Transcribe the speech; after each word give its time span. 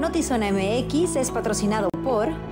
Notizona 0.00 0.50
MX 0.50 1.16
es 1.16 1.30
patrocinado 1.30 1.90
por... 2.02 2.49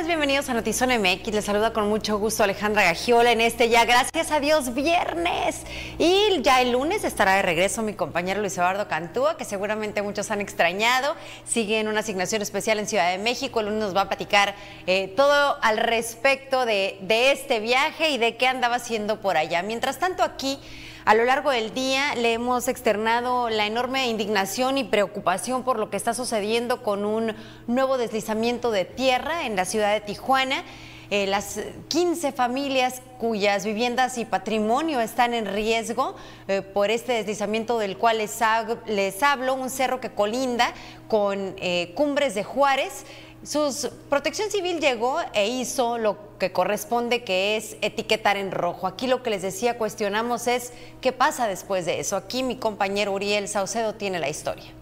bienvenidos 0.00 0.48
a 0.48 0.54
Notizón 0.54 0.88
MX. 0.88 1.34
Les 1.34 1.44
saluda 1.44 1.72
con 1.72 1.88
mucho 1.88 2.18
gusto 2.18 2.42
Alejandra 2.42 2.82
Gagiola 2.82 3.30
en 3.30 3.40
este 3.42 3.68
ya, 3.68 3.84
gracias 3.84 4.32
a 4.32 4.40
Dios, 4.40 4.74
viernes. 4.74 5.60
Y 5.98 6.40
ya 6.40 6.62
el 6.62 6.72
lunes 6.72 7.04
estará 7.04 7.36
de 7.36 7.42
regreso 7.42 7.82
mi 7.82 7.92
compañero 7.92 8.40
Luis 8.40 8.56
Eduardo 8.56 8.88
Cantúa, 8.88 9.36
que 9.36 9.44
seguramente 9.44 10.00
muchos 10.00 10.30
han 10.30 10.40
extrañado. 10.40 11.14
Sigue 11.44 11.78
en 11.78 11.88
una 11.88 12.00
asignación 12.00 12.40
especial 12.42 12.78
en 12.78 12.88
Ciudad 12.88 13.12
de 13.12 13.18
México. 13.18 13.60
El 13.60 13.66
lunes 13.66 13.80
nos 13.82 13.94
va 13.94 14.02
a 14.02 14.08
platicar 14.08 14.54
eh, 14.86 15.12
todo 15.14 15.58
al 15.62 15.76
respecto 15.76 16.64
de 16.64 16.98
este 17.30 17.60
viaje 17.60 18.08
y 18.10 18.18
de 18.18 18.36
qué 18.36 18.46
andaba 18.46 18.76
haciendo 18.76 19.20
por 19.20 19.36
allá. 19.36 19.62
Mientras 19.62 19.98
tanto, 19.98 20.24
aquí 20.24 20.58
a 21.04 21.14
lo 21.14 21.24
largo 21.24 21.50
del 21.50 21.74
día 21.74 22.14
le 22.14 22.34
hemos 22.34 22.68
externado 22.68 23.50
la 23.50 23.66
enorme 23.66 24.08
indignación 24.08 24.78
y 24.78 24.84
preocupación 24.84 25.64
por 25.64 25.78
lo 25.78 25.90
que 25.90 25.96
está 25.96 26.14
sucediendo 26.14 26.82
con 26.82 27.04
un 27.04 27.34
nuevo 27.66 27.98
deslizamiento 27.98 28.70
de 28.70 28.84
tierra 28.84 29.46
en 29.46 29.56
la 29.56 29.64
ciudad 29.64 29.92
de 29.92 30.00
Tijuana. 30.00 30.62
Eh, 31.10 31.26
las 31.26 31.60
15 31.88 32.32
familias 32.32 33.02
cuyas 33.18 33.66
viviendas 33.66 34.16
y 34.16 34.24
patrimonio 34.24 35.00
están 35.00 35.34
en 35.34 35.44
riesgo 35.44 36.14
eh, 36.48 36.62
por 36.62 36.90
este 36.90 37.12
deslizamiento 37.12 37.78
del 37.78 37.98
cual 37.98 38.16
les, 38.16 39.22
hablo, 39.22 39.54
un 39.54 39.68
cerro 39.68 40.00
que 40.00 40.10
colinda 40.10 40.72
con 41.08 41.54
eh, 41.58 41.92
Cumbres 41.96 42.34
de 42.34 42.44
Juárez. 42.44 43.04
Su 43.44 43.90
protección 44.08 44.50
civil 44.50 44.78
llegó 44.80 45.18
e 45.34 45.48
hizo 45.48 45.98
lo 45.98 46.38
que 46.38 46.52
corresponde, 46.52 47.24
que 47.24 47.56
es 47.56 47.76
etiquetar 47.80 48.36
en 48.36 48.52
rojo. 48.52 48.86
Aquí 48.86 49.08
lo 49.08 49.22
que 49.22 49.30
les 49.30 49.42
decía, 49.42 49.78
cuestionamos 49.78 50.46
es 50.46 50.72
qué 51.00 51.12
pasa 51.12 51.48
después 51.48 51.84
de 51.84 51.98
eso. 51.98 52.16
Aquí 52.16 52.42
mi 52.42 52.56
compañero 52.56 53.12
Uriel 53.12 53.48
Saucedo 53.48 53.94
tiene 53.94 54.20
la 54.20 54.28
historia. 54.28 54.72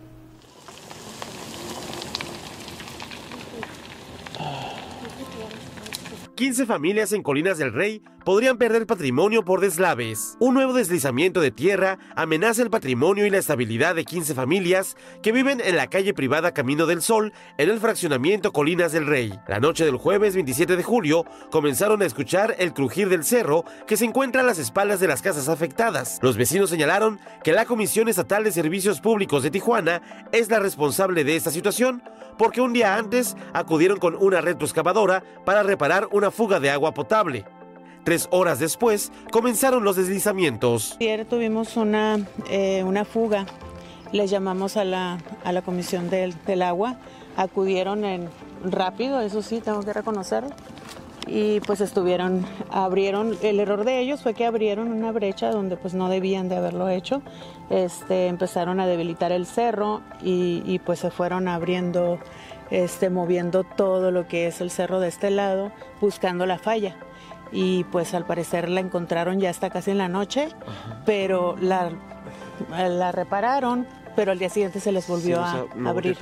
15 6.40 6.64
familias 6.64 7.12
en 7.12 7.22
Colinas 7.22 7.58
del 7.58 7.74
Rey 7.74 8.02
podrían 8.24 8.56
perder 8.56 8.86
patrimonio 8.86 9.44
por 9.44 9.60
deslaves. 9.60 10.38
Un 10.40 10.54
nuevo 10.54 10.72
deslizamiento 10.72 11.42
de 11.42 11.50
tierra 11.50 11.98
amenaza 12.16 12.62
el 12.62 12.70
patrimonio 12.70 13.26
y 13.26 13.30
la 13.30 13.36
estabilidad 13.36 13.94
de 13.94 14.06
15 14.06 14.34
familias 14.34 14.96
que 15.22 15.32
viven 15.32 15.60
en 15.62 15.76
la 15.76 15.88
calle 15.88 16.14
privada 16.14 16.54
Camino 16.54 16.86
del 16.86 17.02
Sol 17.02 17.34
en 17.58 17.68
el 17.68 17.78
fraccionamiento 17.78 18.52
Colinas 18.52 18.92
del 18.92 19.06
Rey. 19.06 19.38
La 19.48 19.60
noche 19.60 19.84
del 19.84 19.98
jueves 19.98 20.34
27 20.34 20.78
de 20.78 20.82
julio 20.82 21.26
comenzaron 21.50 22.00
a 22.00 22.06
escuchar 22.06 22.56
el 22.58 22.72
crujir 22.72 23.10
del 23.10 23.24
cerro 23.24 23.66
que 23.86 23.98
se 23.98 24.06
encuentra 24.06 24.40
a 24.40 24.44
las 24.44 24.58
espaldas 24.58 24.98
de 24.98 25.08
las 25.08 25.20
casas 25.20 25.50
afectadas. 25.50 26.20
Los 26.22 26.38
vecinos 26.38 26.70
señalaron 26.70 27.20
que 27.44 27.52
la 27.52 27.66
Comisión 27.66 28.08
Estatal 28.08 28.44
de 28.44 28.52
Servicios 28.52 29.02
Públicos 29.02 29.42
de 29.42 29.50
Tijuana 29.50 30.00
es 30.32 30.48
la 30.48 30.58
responsable 30.58 31.22
de 31.22 31.36
esta 31.36 31.50
situación 31.50 32.02
porque 32.38 32.62
un 32.62 32.72
día 32.72 32.96
antes 32.96 33.36
acudieron 33.52 33.98
con 33.98 34.14
una 34.14 34.40
retroexcavadora 34.40 35.22
para 35.44 35.62
reparar 35.62 36.08
una 36.10 36.29
fuga 36.30 36.60
de 36.60 36.70
agua 36.70 36.92
potable. 36.92 37.44
Tres 38.04 38.28
horas 38.30 38.58
después 38.58 39.12
comenzaron 39.30 39.84
los 39.84 39.96
deslizamientos. 39.96 40.96
Ayer 41.00 41.26
tuvimos 41.26 41.76
una, 41.76 42.18
eh, 42.48 42.82
una 42.84 43.04
fuga, 43.04 43.46
les 44.12 44.30
llamamos 44.30 44.76
a 44.76 44.84
la, 44.84 45.18
a 45.44 45.52
la 45.52 45.62
Comisión 45.62 46.08
del, 46.08 46.34
del 46.46 46.62
Agua, 46.62 46.96
acudieron 47.36 48.04
en 48.04 48.28
rápido, 48.64 49.20
eso 49.20 49.42
sí, 49.42 49.60
tengo 49.60 49.82
que 49.82 49.92
reconocerlo, 49.92 50.50
y 51.26 51.60
pues 51.60 51.80
estuvieron, 51.80 52.44
abrieron, 52.70 53.36
el 53.42 53.60
error 53.60 53.84
de 53.84 54.00
ellos 54.00 54.22
fue 54.22 54.34
que 54.34 54.46
abrieron 54.46 54.90
una 54.90 55.12
brecha 55.12 55.50
donde 55.50 55.76
pues 55.76 55.94
no 55.94 56.08
debían 56.08 56.48
de 56.48 56.56
haberlo 56.56 56.88
hecho, 56.88 57.22
este, 57.68 58.26
empezaron 58.26 58.80
a 58.80 58.86
debilitar 58.86 59.30
el 59.30 59.46
cerro 59.46 60.00
y, 60.22 60.62
y 60.64 60.78
pues 60.80 60.98
se 60.98 61.10
fueron 61.10 61.46
abriendo, 61.46 62.18
este, 62.70 63.10
moviendo 63.10 63.64
todo 63.64 64.10
lo 64.10 64.26
que 64.28 64.46
es 64.46 64.60
el 64.60 64.70
cerro 64.70 65.00
de 65.00 65.08
este 65.08 65.30
lado, 65.30 65.72
buscando 66.00 66.46
la 66.46 66.58
falla 66.58 66.96
y 67.52 67.84
pues 67.84 68.14
al 68.14 68.26
parecer 68.26 68.68
la 68.68 68.80
encontraron 68.80 69.40
ya 69.40 69.50
hasta 69.50 69.70
casi 69.70 69.90
en 69.90 69.98
la 69.98 70.08
noche, 70.08 70.48
pero 71.04 71.56
la, 71.60 71.90
la 72.70 73.12
repararon, 73.12 73.86
pero 74.14 74.32
al 74.32 74.38
día 74.38 74.48
siguiente 74.48 74.80
se 74.80 74.92
les 74.92 75.06
volvió 75.08 75.40
a 75.40 75.66
abrir. 75.84 76.16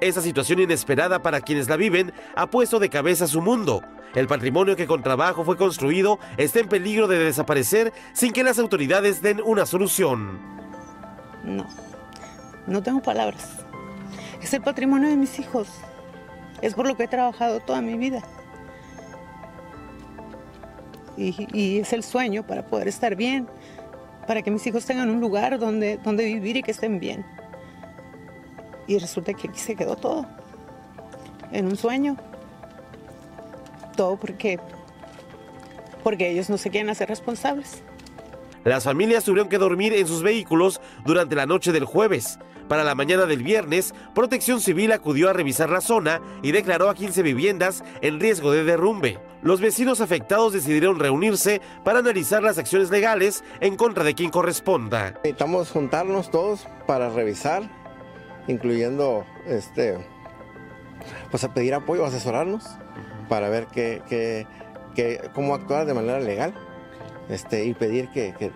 Esa 0.00 0.20
situación 0.20 0.60
inesperada 0.60 1.22
para 1.22 1.40
quienes 1.40 1.68
la 1.68 1.76
viven 1.76 2.12
ha 2.34 2.48
puesto 2.48 2.78
de 2.78 2.88
cabeza 2.88 3.26
su 3.26 3.40
mundo. 3.40 3.82
El 4.14 4.26
patrimonio 4.26 4.76
que 4.76 4.86
con 4.86 5.02
trabajo 5.02 5.44
fue 5.44 5.56
construido 5.56 6.18
está 6.36 6.60
en 6.60 6.68
peligro 6.68 7.08
de 7.08 7.18
desaparecer 7.18 7.92
sin 8.12 8.32
que 8.32 8.42
las 8.42 8.58
autoridades 8.58 9.22
den 9.22 9.40
una 9.42 9.64
solución. 9.64 10.38
No, 11.44 11.66
no 12.66 12.82
tengo 12.82 13.00
palabras. 13.00 13.64
Es 14.42 14.52
el 14.52 14.60
patrimonio 14.60 15.08
de 15.08 15.16
mis 15.16 15.38
hijos. 15.38 15.68
Es 16.62 16.74
por 16.74 16.86
lo 16.86 16.96
que 16.96 17.04
he 17.04 17.08
trabajado 17.08 17.60
toda 17.60 17.82
mi 17.82 17.96
vida. 17.98 18.22
Y, 21.16 21.78
es 21.78 21.92
el 21.92 22.02
sueño 22.02 22.46
para 22.46 22.64
poder 22.64 22.88
estar 22.88 23.16
bien, 23.16 23.46
para 24.26 24.42
que 24.42 24.50
mis 24.50 24.66
hijos 24.66 24.86
tengan 24.86 25.10
un 25.10 25.20
lugar 25.20 25.58
donde, 25.58 25.98
donde 25.98 26.24
vivir 26.24 26.56
y 26.56 26.62
que 26.62 26.70
estén 26.70 26.98
bien. 26.98 27.26
Y 28.86 28.98
resulta 28.98 29.34
que 29.34 29.48
aquí 29.48 29.58
se 29.58 29.76
quedó 29.76 29.96
todo, 29.96 30.26
en 31.50 31.66
un 31.66 31.76
sueño. 31.76 32.16
Todo 33.96 34.16
porque, 34.16 34.58
porque 36.02 36.30
ellos 36.30 36.48
no 36.48 36.56
se 36.56 36.70
quieren 36.70 36.88
hacer 36.88 37.08
responsables. 37.08 37.82
Las 38.64 38.84
familias 38.84 39.24
tuvieron 39.24 39.48
que 39.48 39.58
dormir 39.58 39.92
en 39.92 40.06
sus 40.06 40.22
vehículos 40.22 40.80
durante 41.04 41.34
la 41.34 41.46
noche 41.46 41.72
del 41.72 41.84
jueves. 41.84 42.38
Para 42.68 42.84
la 42.84 42.94
mañana 42.94 43.26
del 43.26 43.42
viernes, 43.42 43.92
Protección 44.14 44.60
Civil 44.60 44.92
acudió 44.92 45.28
a 45.28 45.32
revisar 45.32 45.68
la 45.68 45.80
zona 45.80 46.22
y 46.42 46.52
declaró 46.52 46.88
a 46.88 46.94
15 46.94 47.22
viviendas 47.22 47.82
en 48.00 48.20
riesgo 48.20 48.52
de 48.52 48.62
derrumbe. 48.62 49.18
Los 49.42 49.60
vecinos 49.60 50.00
afectados 50.00 50.52
decidieron 50.52 51.00
reunirse 51.00 51.60
para 51.84 51.98
analizar 51.98 52.42
las 52.42 52.58
acciones 52.58 52.90
legales 52.90 53.42
en 53.60 53.76
contra 53.76 54.04
de 54.04 54.14
quien 54.14 54.30
corresponda. 54.30 55.14
Necesitamos 55.24 55.72
juntarnos 55.72 56.30
todos 56.30 56.68
para 56.86 57.10
revisar, 57.10 57.68
incluyendo 58.46 59.26
este, 59.44 59.98
pues 61.32 61.42
a 61.42 61.52
pedir 61.52 61.74
apoyo, 61.74 62.06
asesorarnos 62.06 62.64
para 63.28 63.48
ver 63.48 63.66
qué, 63.66 64.02
qué, 64.08 64.46
qué, 64.94 65.30
cómo 65.34 65.56
actuar 65.56 65.84
de 65.84 65.94
manera 65.94 66.20
legal 66.20 66.54
este, 67.28 67.64
y 67.64 67.74
pedir 67.74 68.08
que, 68.08 68.34
que, 68.38 68.50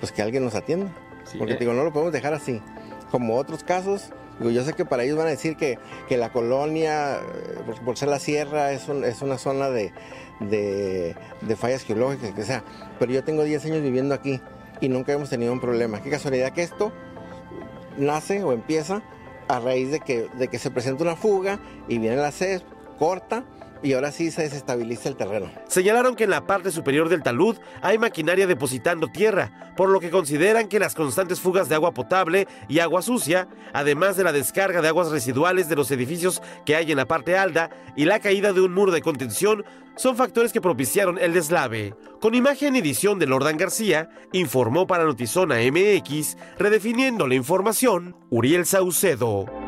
pues 0.00 0.12
que 0.12 0.22
alguien 0.22 0.44
nos 0.44 0.54
atienda. 0.54 0.92
Sí, 1.24 1.38
Porque 1.38 1.54
eh. 1.54 1.58
digo, 1.58 1.72
no 1.72 1.84
lo 1.84 1.92
podemos 1.92 2.12
dejar 2.12 2.34
así 2.34 2.62
como 3.10 3.36
otros 3.36 3.64
casos. 3.64 4.10
Digo, 4.38 4.50
yo 4.50 4.62
sé 4.64 4.72
que 4.72 4.84
para 4.84 5.04
ellos 5.04 5.16
van 5.16 5.26
a 5.26 5.30
decir 5.30 5.56
que, 5.56 5.78
que 6.08 6.16
la 6.16 6.30
colonia, 6.30 7.20
por, 7.66 7.80
por, 7.80 7.98
ser 7.98 8.08
la 8.08 8.18
sierra, 8.18 8.72
es, 8.72 8.88
un, 8.88 9.04
es 9.04 9.20
una 9.20 9.36
zona 9.36 9.68
de, 9.68 9.92
de, 10.40 11.16
de, 11.40 11.56
fallas 11.56 11.82
geológicas, 11.82 12.32
que 12.32 12.44
sea. 12.44 12.62
Pero 12.98 13.12
yo 13.12 13.24
tengo 13.24 13.42
10 13.42 13.64
años 13.66 13.82
viviendo 13.82 14.14
aquí 14.14 14.40
y 14.80 14.88
nunca 14.88 15.12
hemos 15.12 15.28
tenido 15.28 15.52
un 15.52 15.60
problema. 15.60 16.00
Qué 16.02 16.10
casualidad 16.10 16.52
que 16.52 16.62
esto 16.62 16.92
nace 17.96 18.44
o 18.44 18.52
empieza 18.52 19.02
a 19.48 19.58
raíz 19.58 19.90
de 19.90 20.00
que, 20.00 20.28
de 20.34 20.48
que 20.48 20.58
se 20.58 20.70
presenta 20.70 21.02
una 21.02 21.16
fuga 21.16 21.58
y 21.88 21.98
viene 21.98 22.16
la 22.16 22.30
sed, 22.30 22.62
corta 22.98 23.44
y 23.82 23.92
ahora 23.92 24.12
sí 24.12 24.30
se 24.30 24.42
desestabiliza 24.42 25.08
el 25.08 25.16
terreno. 25.16 25.50
Señalaron 25.66 26.14
que 26.14 26.24
en 26.24 26.30
la 26.30 26.46
parte 26.46 26.70
superior 26.70 27.08
del 27.08 27.22
talud 27.22 27.56
hay 27.82 27.98
maquinaria 27.98 28.46
depositando 28.46 29.08
tierra, 29.08 29.72
por 29.76 29.88
lo 29.90 30.00
que 30.00 30.10
consideran 30.10 30.68
que 30.68 30.78
las 30.78 30.94
constantes 30.94 31.40
fugas 31.40 31.68
de 31.68 31.74
agua 31.74 31.94
potable 31.94 32.48
y 32.68 32.80
agua 32.80 33.02
sucia, 33.02 33.48
además 33.72 34.16
de 34.16 34.24
la 34.24 34.32
descarga 34.32 34.82
de 34.82 34.88
aguas 34.88 35.10
residuales 35.10 35.68
de 35.68 35.76
los 35.76 35.90
edificios 35.90 36.42
que 36.64 36.76
hay 36.76 36.90
en 36.90 36.96
la 36.96 37.06
parte 37.06 37.36
alta 37.36 37.70
y 37.96 38.04
la 38.04 38.20
caída 38.20 38.52
de 38.52 38.60
un 38.60 38.74
muro 38.74 38.92
de 38.92 39.02
contención, 39.02 39.64
son 39.96 40.16
factores 40.16 40.52
que 40.52 40.60
propiciaron 40.60 41.18
el 41.18 41.32
deslave. 41.32 41.94
Con 42.20 42.34
imagen 42.34 42.76
y 42.76 42.78
edición 42.78 43.18
de 43.18 43.26
Lordan 43.26 43.56
García, 43.56 44.10
informó 44.32 44.86
para 44.86 45.04
Notizona 45.04 45.56
MX, 45.56 46.36
redefiniendo 46.58 47.26
la 47.26 47.34
información, 47.34 48.16
Uriel 48.30 48.64
Saucedo. 48.64 49.67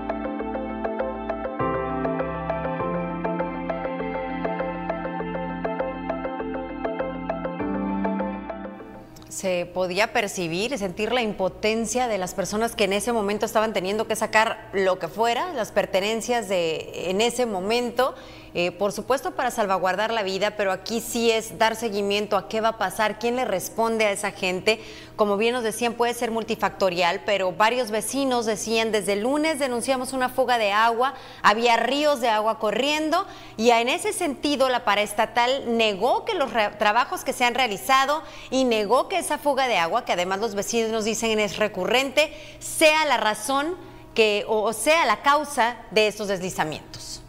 Se 9.31 9.65
podía 9.73 10.13
percibir 10.13 10.77
sentir 10.77 11.13
la 11.13 11.23
impotencia 11.23 12.09
de 12.09 12.19
las 12.19 12.35
personas 12.35 12.75
que 12.75 12.85
en 12.85 12.93
ese 12.93 13.13
momento 13.13 13.47
estaban 13.47 13.73
teniendo 13.73 14.07
que 14.07 14.17
sacar 14.17 14.69
lo 14.73 14.99
que 14.99 15.09
fuera, 15.09 15.53
las 15.53 15.71
pertenencias 15.71 16.49
de 16.49 17.11
en 17.11 17.21
ese 17.21 17.47
momento 17.47 18.15
eh, 18.53 18.73
por 18.73 18.91
supuesto 18.93 19.31
para 19.31 19.53
salvaguardar 19.53 20.13
la 20.13 20.25
vida, 20.25 20.57
pero 20.57 20.73
aquí 20.73 21.01
sí 21.01 21.31
es 21.31 21.57
dar 21.59 21.77
seguimiento 21.77 22.37
a 22.37 22.49
qué 22.49 22.61
va 22.61 22.71
a 22.71 22.79
pasar, 22.79 23.21
quién 23.21 23.37
le 23.37 23.45
responde 23.45 24.07
a 24.07 24.11
esa 24.11 24.33
gente. 24.33 24.81
Como 25.15 25.37
bien 25.37 25.55
nos 25.55 25.63
decían, 25.63 25.95
puede 25.95 26.15
ser 26.15 26.33
multifactorial, 26.33 27.23
pero 27.25 27.53
varios 27.53 27.91
vecinos 27.91 28.47
decían, 28.47 28.91
desde 28.91 29.13
el 29.13 29.21
lunes 29.21 29.59
denunciamos 29.61 30.13
una 30.13 30.29
fuga 30.29 30.59
de 30.59 30.73
agua, 30.73 31.15
había 31.43 31.77
ríos 31.77 32.21
de 32.21 32.29
agua 32.29 32.59
corriendo 32.59 33.27
y 33.57 33.71
en 33.71 33.89
ese 33.89 34.13
sentido 34.13 34.69
la 34.69 34.85
paraestatal 34.85 35.77
negó 35.77 36.25
que 36.25 36.35
los 36.35 36.51
trabajos 36.79 37.23
que 37.23 37.33
se 37.33 37.45
han 37.45 37.55
realizado 37.55 38.23
y 38.51 38.65
negó 38.65 39.09
que 39.09 39.19
esa 39.19 39.39
fuga 39.39 39.69
de 39.69 39.77
agua, 39.77 40.05
que 40.05 40.13
además 40.13 40.41
los 40.41 40.55
vecinos 40.57 40.91
nos 40.91 41.05
dicen 41.05 41.39
es 41.39 41.57
recurrente, 41.57 42.33
sea 42.59 43.05
la 43.05 43.17
razón 43.17 43.77
que, 44.15 44.45
o 44.49 44.73
sea 44.73 45.07
la 45.07 45.23
causa 45.23 45.77
de 45.93 46.09
estos 46.09 46.29
deslizamientos. 46.29 47.20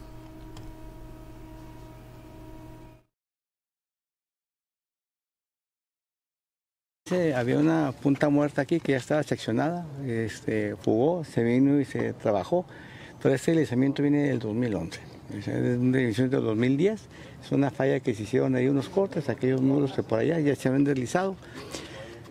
Había 7.34 7.58
una 7.58 7.92
punta 7.92 8.28
muerta 8.28 8.62
aquí 8.62 8.80
que 8.80 8.92
ya 8.92 8.98
estaba 8.98 9.22
seccionada, 9.22 9.86
este, 10.06 10.74
jugó, 10.84 11.24
se 11.24 11.42
vino 11.42 11.80
y 11.80 11.84
se 11.84 12.12
trabajó, 12.12 12.64
pero 13.20 13.34
este 13.34 13.50
deslizamiento 13.50 14.02
viene 14.02 14.28
del 14.28 14.38
2011, 14.38 15.00
es 15.36 15.46
un 15.48 15.92
deslizamiento 15.92 16.36
del 16.36 16.46
2010, 16.46 17.00
es 17.44 17.52
una 17.52 17.70
falla 17.70 18.00
que 18.00 18.14
se 18.14 18.22
hicieron 18.22 18.54
ahí 18.54 18.68
unos 18.68 18.88
cortes, 18.88 19.28
aquellos 19.28 19.60
muros 19.60 19.92
que 19.92 20.02
por 20.02 20.20
allá 20.20 20.38
ya 20.38 20.54
se 20.54 20.68
habían 20.68 20.84
deslizado. 20.84 21.36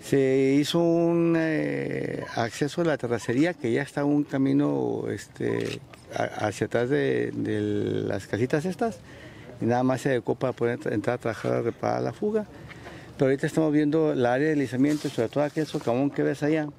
Se 0.01 0.57
hizo 0.59 0.79
un 0.79 1.35
eh, 1.37 2.23
acceso 2.35 2.81
a 2.81 2.85
la 2.85 2.97
terracería 2.97 3.53
que 3.53 3.71
ya 3.71 3.83
está 3.83 4.03
un 4.03 4.23
camino 4.23 5.03
este, 5.09 5.79
hacia 6.15 6.65
atrás 6.65 6.89
de, 6.89 7.31
las 8.07 8.25
casitas 8.25 8.65
estas 8.65 8.99
y 9.61 9.65
nada 9.65 9.83
más 9.83 10.01
se 10.01 10.09
adecuó 10.09 10.35
para 10.35 10.53
poder 10.53 10.79
entrar 10.91 11.15
a 11.15 11.17
trabajar 11.19 11.73
a 11.81 11.99
la 11.99 12.13
fuga. 12.13 12.47
Pero 13.21 13.29
ahorita 13.29 13.45
estamos 13.45 13.71
viendo 13.71 14.15
la 14.15 14.33
área 14.33 14.47
de 14.47 14.55
deslizamiento, 14.55 15.07
sobre 15.07 15.29
todo 15.29 15.43
aquel 15.43 15.67
socavón 15.67 16.09
que 16.09 16.23
ves 16.23 16.41
allá, 16.41 16.69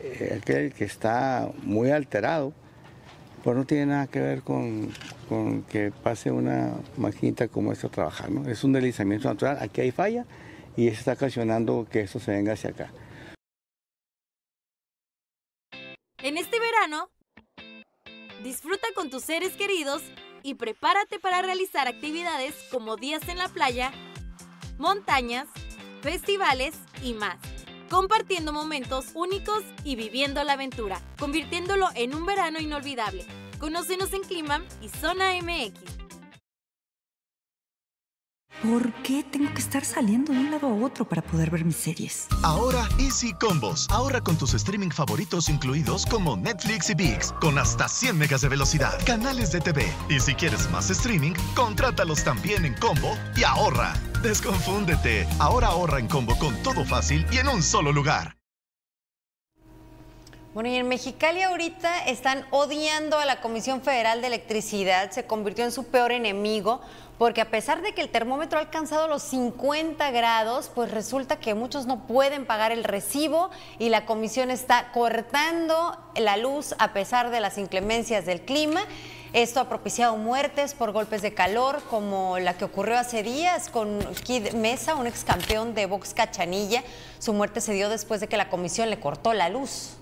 eh, 0.00 0.38
aquel 0.40 0.72
que 0.72 0.84
está 0.84 1.52
muy 1.62 1.90
alterado, 1.90 2.54
pues 3.44 3.54
no 3.54 3.66
tiene 3.66 3.84
nada 3.84 4.06
que 4.06 4.18
ver 4.18 4.40
con, 4.40 4.90
que 5.70 5.92
pase 6.02 6.30
una 6.30 6.72
maquinita 6.96 7.48
como 7.48 7.70
esta 7.70 7.88
a 7.88 7.90
trabajar. 7.90 8.30
¿no? 8.30 8.48
Es 8.48 8.64
un 8.64 8.72
deslizamiento 8.72 9.28
natural, 9.28 9.58
aquí 9.60 9.82
hay 9.82 9.90
falla 9.90 10.24
y 10.74 10.88
eso 10.88 11.00
está 11.00 11.12
ocasionando 11.12 11.86
que 11.90 12.00
esto 12.00 12.18
se 12.18 12.30
venga 12.30 12.54
hacia 12.54 12.70
acá. 12.70 12.90
En 16.22 16.38
este 16.38 16.58
verano, 16.58 17.10
disfruta 18.42 18.86
con 18.94 19.10
tus 19.10 19.24
seres 19.24 19.52
queridos 19.52 20.02
y 20.42 20.54
prepárate 20.54 21.18
para 21.18 21.42
realizar 21.42 21.88
actividades 21.88 22.54
como 22.70 22.96
días 22.96 23.28
en 23.28 23.36
la 23.36 23.50
playa, 23.50 23.92
montañas, 24.78 25.48
festivales 26.00 26.74
y 27.02 27.14
más, 27.14 27.36
compartiendo 27.90 28.52
momentos 28.52 29.06
únicos 29.14 29.62
y 29.84 29.96
viviendo 29.96 30.42
la 30.44 30.54
aventura, 30.54 31.00
convirtiéndolo 31.18 31.88
en 31.94 32.14
un 32.14 32.26
verano 32.26 32.58
inolvidable. 32.58 33.24
Conócenos 33.58 34.12
en 34.12 34.22
Clima 34.22 34.62
y 34.80 34.88
Zona 34.88 35.32
MX. 35.40 36.01
¿Por 38.62 38.92
qué 39.02 39.24
tengo 39.24 39.52
que 39.52 39.60
estar 39.60 39.84
saliendo 39.84 40.32
de 40.32 40.38
un 40.38 40.52
lado 40.52 40.68
a 40.68 40.72
otro 40.72 41.04
para 41.04 41.20
poder 41.20 41.50
ver 41.50 41.64
mis 41.64 41.74
series? 41.74 42.28
Ahora 42.44 42.88
Easy 42.96 43.32
Combos. 43.32 43.88
Ahorra 43.90 44.20
con 44.20 44.38
tus 44.38 44.54
streaming 44.54 44.90
favoritos 44.90 45.48
incluidos 45.48 46.06
como 46.06 46.36
Netflix 46.36 46.88
y 46.90 46.94
VIX, 46.94 47.32
con 47.40 47.58
hasta 47.58 47.88
100 47.88 48.16
megas 48.16 48.42
de 48.42 48.50
velocidad, 48.50 49.04
canales 49.04 49.50
de 49.50 49.60
TV. 49.60 49.92
Y 50.08 50.20
si 50.20 50.34
quieres 50.34 50.70
más 50.70 50.90
streaming, 50.90 51.32
contrátalos 51.56 52.22
también 52.22 52.64
en 52.64 52.74
combo 52.74 53.16
y 53.36 53.42
ahorra. 53.42 53.94
Desconfúndete. 54.22 55.26
Ahora 55.40 55.68
ahorra 55.68 55.98
en 55.98 56.06
combo 56.06 56.38
con 56.38 56.54
todo 56.62 56.84
fácil 56.84 57.26
y 57.32 57.38
en 57.38 57.48
un 57.48 57.64
solo 57.64 57.90
lugar. 57.90 58.41
Bueno, 60.54 60.68
y 60.68 60.76
en 60.76 60.86
Mexicali 60.86 61.40
ahorita 61.40 62.04
están 62.04 62.44
odiando 62.50 63.16
a 63.16 63.24
la 63.24 63.40
Comisión 63.40 63.80
Federal 63.80 64.20
de 64.20 64.26
Electricidad, 64.26 65.10
se 65.10 65.24
convirtió 65.24 65.64
en 65.64 65.72
su 65.72 65.84
peor 65.84 66.12
enemigo, 66.12 66.82
porque 67.16 67.40
a 67.40 67.50
pesar 67.50 67.80
de 67.80 67.94
que 67.94 68.02
el 68.02 68.10
termómetro 68.10 68.58
ha 68.58 68.60
alcanzado 68.60 69.08
los 69.08 69.22
50 69.22 70.10
grados, 70.10 70.70
pues 70.74 70.90
resulta 70.90 71.40
que 71.40 71.54
muchos 71.54 71.86
no 71.86 72.06
pueden 72.06 72.44
pagar 72.44 72.70
el 72.70 72.84
recibo 72.84 73.48
y 73.78 73.88
la 73.88 74.04
comisión 74.04 74.50
está 74.50 74.92
cortando 74.92 75.96
la 76.16 76.36
luz 76.36 76.74
a 76.78 76.92
pesar 76.92 77.30
de 77.30 77.40
las 77.40 77.56
inclemencias 77.56 78.26
del 78.26 78.42
clima. 78.42 78.82
Esto 79.32 79.58
ha 79.58 79.70
propiciado 79.70 80.18
muertes 80.18 80.74
por 80.74 80.92
golpes 80.92 81.22
de 81.22 81.32
calor, 81.32 81.82
como 81.88 82.38
la 82.38 82.58
que 82.58 82.66
ocurrió 82.66 82.98
hace 82.98 83.22
días 83.22 83.70
con 83.70 84.00
Kid 84.24 84.52
Mesa, 84.52 84.96
un 84.96 85.06
ex 85.06 85.24
campeón 85.24 85.74
de 85.74 85.86
box 85.86 86.12
cachanilla. 86.12 86.84
Su 87.18 87.32
muerte 87.32 87.62
se 87.62 87.72
dio 87.72 87.88
después 87.88 88.20
de 88.20 88.28
que 88.28 88.36
la 88.36 88.50
comisión 88.50 88.90
le 88.90 89.00
cortó 89.00 89.32
la 89.32 89.48
luz. 89.48 89.96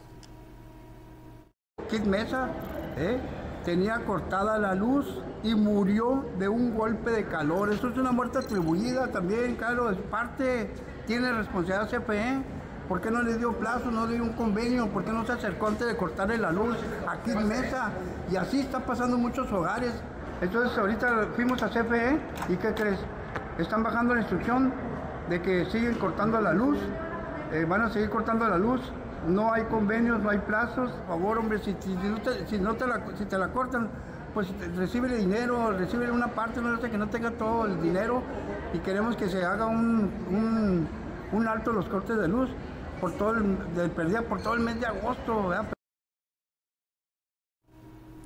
Kid 1.90 2.04
Mesa 2.04 2.48
¿eh? 2.96 3.18
tenía 3.64 4.04
cortada 4.04 4.58
la 4.58 4.74
luz 4.74 5.06
y 5.42 5.54
murió 5.54 6.24
de 6.38 6.48
un 6.48 6.76
golpe 6.76 7.10
de 7.10 7.24
calor. 7.24 7.72
Eso 7.72 7.88
es 7.88 7.98
una 7.98 8.12
muerte 8.12 8.38
atribuida 8.38 9.08
también, 9.08 9.56
claro, 9.56 9.90
es 9.90 9.98
parte, 9.98 10.70
tiene 11.06 11.32
responsabilidad 11.32 11.88
CFE. 11.88 12.42
¿Por 12.88 13.00
qué 13.00 13.10
no 13.10 13.22
le 13.22 13.36
dio 13.36 13.52
plazo, 13.52 13.90
no 13.90 14.06
dio 14.06 14.22
un 14.22 14.32
convenio? 14.32 14.88
¿Por 14.88 15.04
qué 15.04 15.12
no 15.12 15.24
se 15.24 15.32
acercó 15.32 15.68
antes 15.68 15.86
de 15.86 15.96
cortarle 15.96 16.38
la 16.38 16.50
luz 16.50 16.76
a 17.06 17.22
Kid 17.22 17.36
Mesa? 17.36 17.90
Y 18.30 18.36
así 18.36 18.60
está 18.60 18.80
pasando 18.80 19.16
en 19.16 19.22
muchos 19.22 19.50
hogares. 19.52 19.92
Entonces 20.40 20.76
ahorita 20.76 21.28
fuimos 21.36 21.62
a 21.62 21.68
CFE 21.68 22.18
y 22.48 22.56
¿qué 22.56 22.74
crees? 22.74 22.98
Están 23.58 23.82
bajando 23.82 24.14
la 24.14 24.20
instrucción 24.20 24.72
de 25.28 25.40
que 25.40 25.66
siguen 25.66 25.94
cortando 25.94 26.40
la 26.40 26.52
luz, 26.52 26.78
eh, 27.52 27.64
van 27.68 27.82
a 27.82 27.90
seguir 27.90 28.10
cortando 28.10 28.48
la 28.48 28.58
luz 28.58 28.80
no 29.26 29.52
hay 29.52 29.64
convenios, 29.64 30.20
no 30.20 30.30
hay 30.30 30.38
plazos. 30.38 30.90
Por 30.90 31.06
favor, 31.06 31.38
hombre, 31.38 31.58
si, 31.58 31.72
no, 32.58 32.74
te, 32.74 32.86
la, 32.86 33.02
si 33.16 33.24
te 33.24 33.38
la 33.38 33.48
cortan, 33.48 33.88
pues 34.34 34.48
recibe 34.76 35.14
dinero, 35.16 35.72
recibe 35.72 36.10
una 36.10 36.28
parte, 36.28 36.60
no 36.60 36.80
que 36.80 36.98
no 36.98 37.08
tenga 37.08 37.32
todo 37.32 37.66
el 37.66 37.80
dinero 37.82 38.22
y 38.72 38.78
queremos 38.78 39.16
que 39.16 39.28
se 39.28 39.44
haga 39.44 39.66
un, 39.66 40.88
un, 41.32 41.48
alto 41.48 41.72
los 41.72 41.86
cortes 41.86 42.16
de 42.16 42.28
luz 42.28 42.50
por 43.00 43.12
todo 43.12 43.32
el, 43.32 43.56
de 43.74 44.22
por 44.22 44.40
todo 44.40 44.54
el 44.54 44.60
mes 44.60 44.80
de 44.80 44.86
agosto. 44.86 45.52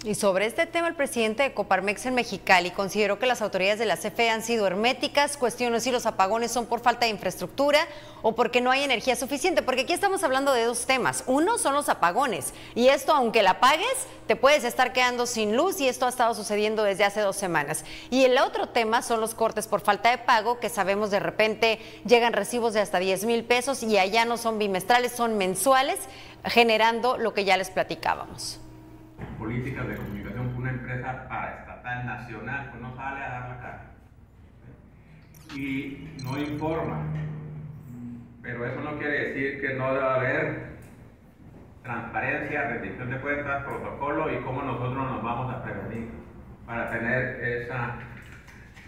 Y 0.04 0.16
sobre 0.16 0.44
este 0.44 0.66
tema, 0.66 0.86
el 0.86 0.96
presidente 0.96 1.42
de 1.44 1.54
Coparmex 1.54 2.04
en 2.04 2.14
Mexicali 2.14 2.70
consideró 2.70 3.18
que 3.18 3.24
las 3.24 3.40
autoridades 3.40 3.78
de 3.78 3.86
la 3.86 3.96
CFE 3.96 4.28
han 4.28 4.42
sido 4.42 4.66
herméticas, 4.66 5.38
cuestionó 5.38 5.80
si 5.80 5.90
los 5.90 6.04
apagones 6.04 6.52
son 6.52 6.66
por 6.66 6.80
falta 6.80 7.06
de 7.06 7.12
infraestructura 7.12 7.78
o 8.20 8.34
porque 8.34 8.60
no 8.60 8.70
hay 8.70 8.82
energía 8.82 9.16
suficiente, 9.16 9.62
porque 9.62 9.80
aquí 9.80 9.94
estamos 9.94 10.22
hablando 10.22 10.52
de 10.52 10.64
dos 10.64 10.84
temas. 10.84 11.24
Uno 11.26 11.56
son 11.56 11.72
los 11.72 11.88
apagones, 11.88 12.52
y 12.74 12.88
esto, 12.88 13.14
aunque 13.14 13.42
la 13.42 13.60
pagues, 13.60 14.06
te 14.26 14.36
puedes 14.36 14.64
estar 14.64 14.92
quedando 14.92 15.24
sin 15.24 15.56
luz, 15.56 15.80
y 15.80 15.88
esto 15.88 16.04
ha 16.04 16.10
estado 16.10 16.34
sucediendo 16.34 16.84
desde 16.84 17.04
hace 17.04 17.22
dos 17.22 17.36
semanas. 17.36 17.86
Y 18.10 18.26
el 18.26 18.36
otro 18.36 18.68
tema 18.68 19.00
son 19.00 19.22
los 19.22 19.34
cortes 19.34 19.66
por 19.66 19.80
falta 19.80 20.10
de 20.10 20.18
pago, 20.18 20.60
que 20.60 20.68
sabemos 20.68 21.10
de 21.10 21.20
repente 21.20 21.78
llegan 22.04 22.34
recibos 22.34 22.74
de 22.74 22.80
hasta 22.80 22.98
10 22.98 23.24
mil 23.24 23.42
pesos 23.42 23.82
y 23.82 23.96
allá 23.96 24.26
no 24.26 24.36
son 24.36 24.58
bimestrales, 24.58 25.12
son 25.12 25.38
mensuales, 25.38 25.98
generando 26.44 27.16
lo 27.16 27.32
que 27.32 27.46
ya 27.46 27.56
les 27.56 27.70
platicábamos 27.70 28.60
políticas 29.38 29.88
de 29.88 29.96
comunicación 29.96 30.52
que 30.52 30.58
una 30.58 30.70
empresa 30.70 31.28
paraestatal 31.28 32.06
nacional 32.06 32.68
pues 32.70 32.82
no 32.82 32.96
sale 32.96 33.24
a 33.24 33.28
dar 33.28 33.48
la 33.48 33.60
cara 33.60 33.94
y 35.54 36.08
no 36.22 36.38
informa. 36.38 37.04
Pero 38.42 38.66
eso 38.66 38.80
no 38.80 38.98
quiere 38.98 39.28
decir 39.28 39.60
que 39.60 39.74
no 39.74 39.94
deba 39.94 40.16
haber 40.16 40.74
transparencia, 41.82 42.68
rendición 42.68 43.10
de 43.10 43.18
cuentas, 43.18 43.64
protocolo 43.64 44.32
y 44.32 44.42
cómo 44.42 44.62
nosotros 44.62 45.10
nos 45.10 45.22
vamos 45.22 45.54
a 45.54 45.62
prevenir 45.62 46.08
para 46.66 46.90
tener 46.90 47.44
esa, 47.44 47.96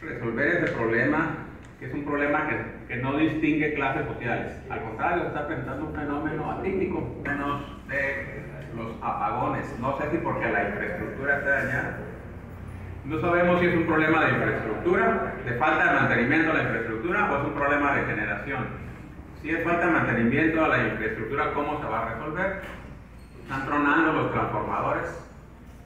resolver 0.01 0.47
ese 0.49 0.73
problema, 0.73 1.47
que 1.79 1.87
es 1.87 1.95
un 1.95 2.05
problema 2.05 2.49
que, 2.49 2.87
que 2.89 3.03
no 3.03 3.17
distingue 3.17 3.75
clases 3.75 4.07
sociales. 4.07 4.53
Al 4.71 4.83
contrario, 4.83 5.27
está 5.27 5.47
presentando 5.47 5.87
un 5.87 5.95
fenómeno 5.95 6.51
atípico, 6.51 7.23
menos 7.23 7.87
de 7.89 8.56
los 8.77 8.93
apagones. 9.03 9.65
No 9.81 9.97
sé 9.99 10.11
si 10.11 10.19
porque 10.19 10.51
la 10.51 10.69
infraestructura 10.69 11.39
está 11.39 11.51
dañada. 11.51 11.99
No 13.05 13.21
sabemos 13.21 13.61
si 13.61 13.67
es 13.67 13.77
un 13.77 13.87
problema 13.87 14.25
de 14.25 14.33
infraestructura, 14.33 15.35
de 15.45 15.53
falta 15.55 15.85
de 15.85 16.01
mantenimiento 16.01 16.49
de 16.49 16.59
la 16.59 16.63
infraestructura 16.65 17.33
o 17.33 17.39
es 17.39 17.45
un 17.45 17.55
problema 17.55 17.95
de 17.95 18.05
generación. 18.05 18.67
Si 19.43 19.51
es 19.51 19.65
falta 19.65 19.87
de 19.87 19.93
mantenimiento 19.93 20.63
de 20.63 20.69
la 20.69 20.89
infraestructura, 20.89 21.53
¿cómo 21.55 21.81
se 21.81 21.87
va 21.87 22.03
a 22.03 22.15
resolver? 22.15 22.63
Están 23.43 23.65
tronando 23.65 24.13
los 24.13 24.33
transformadores 24.33 25.27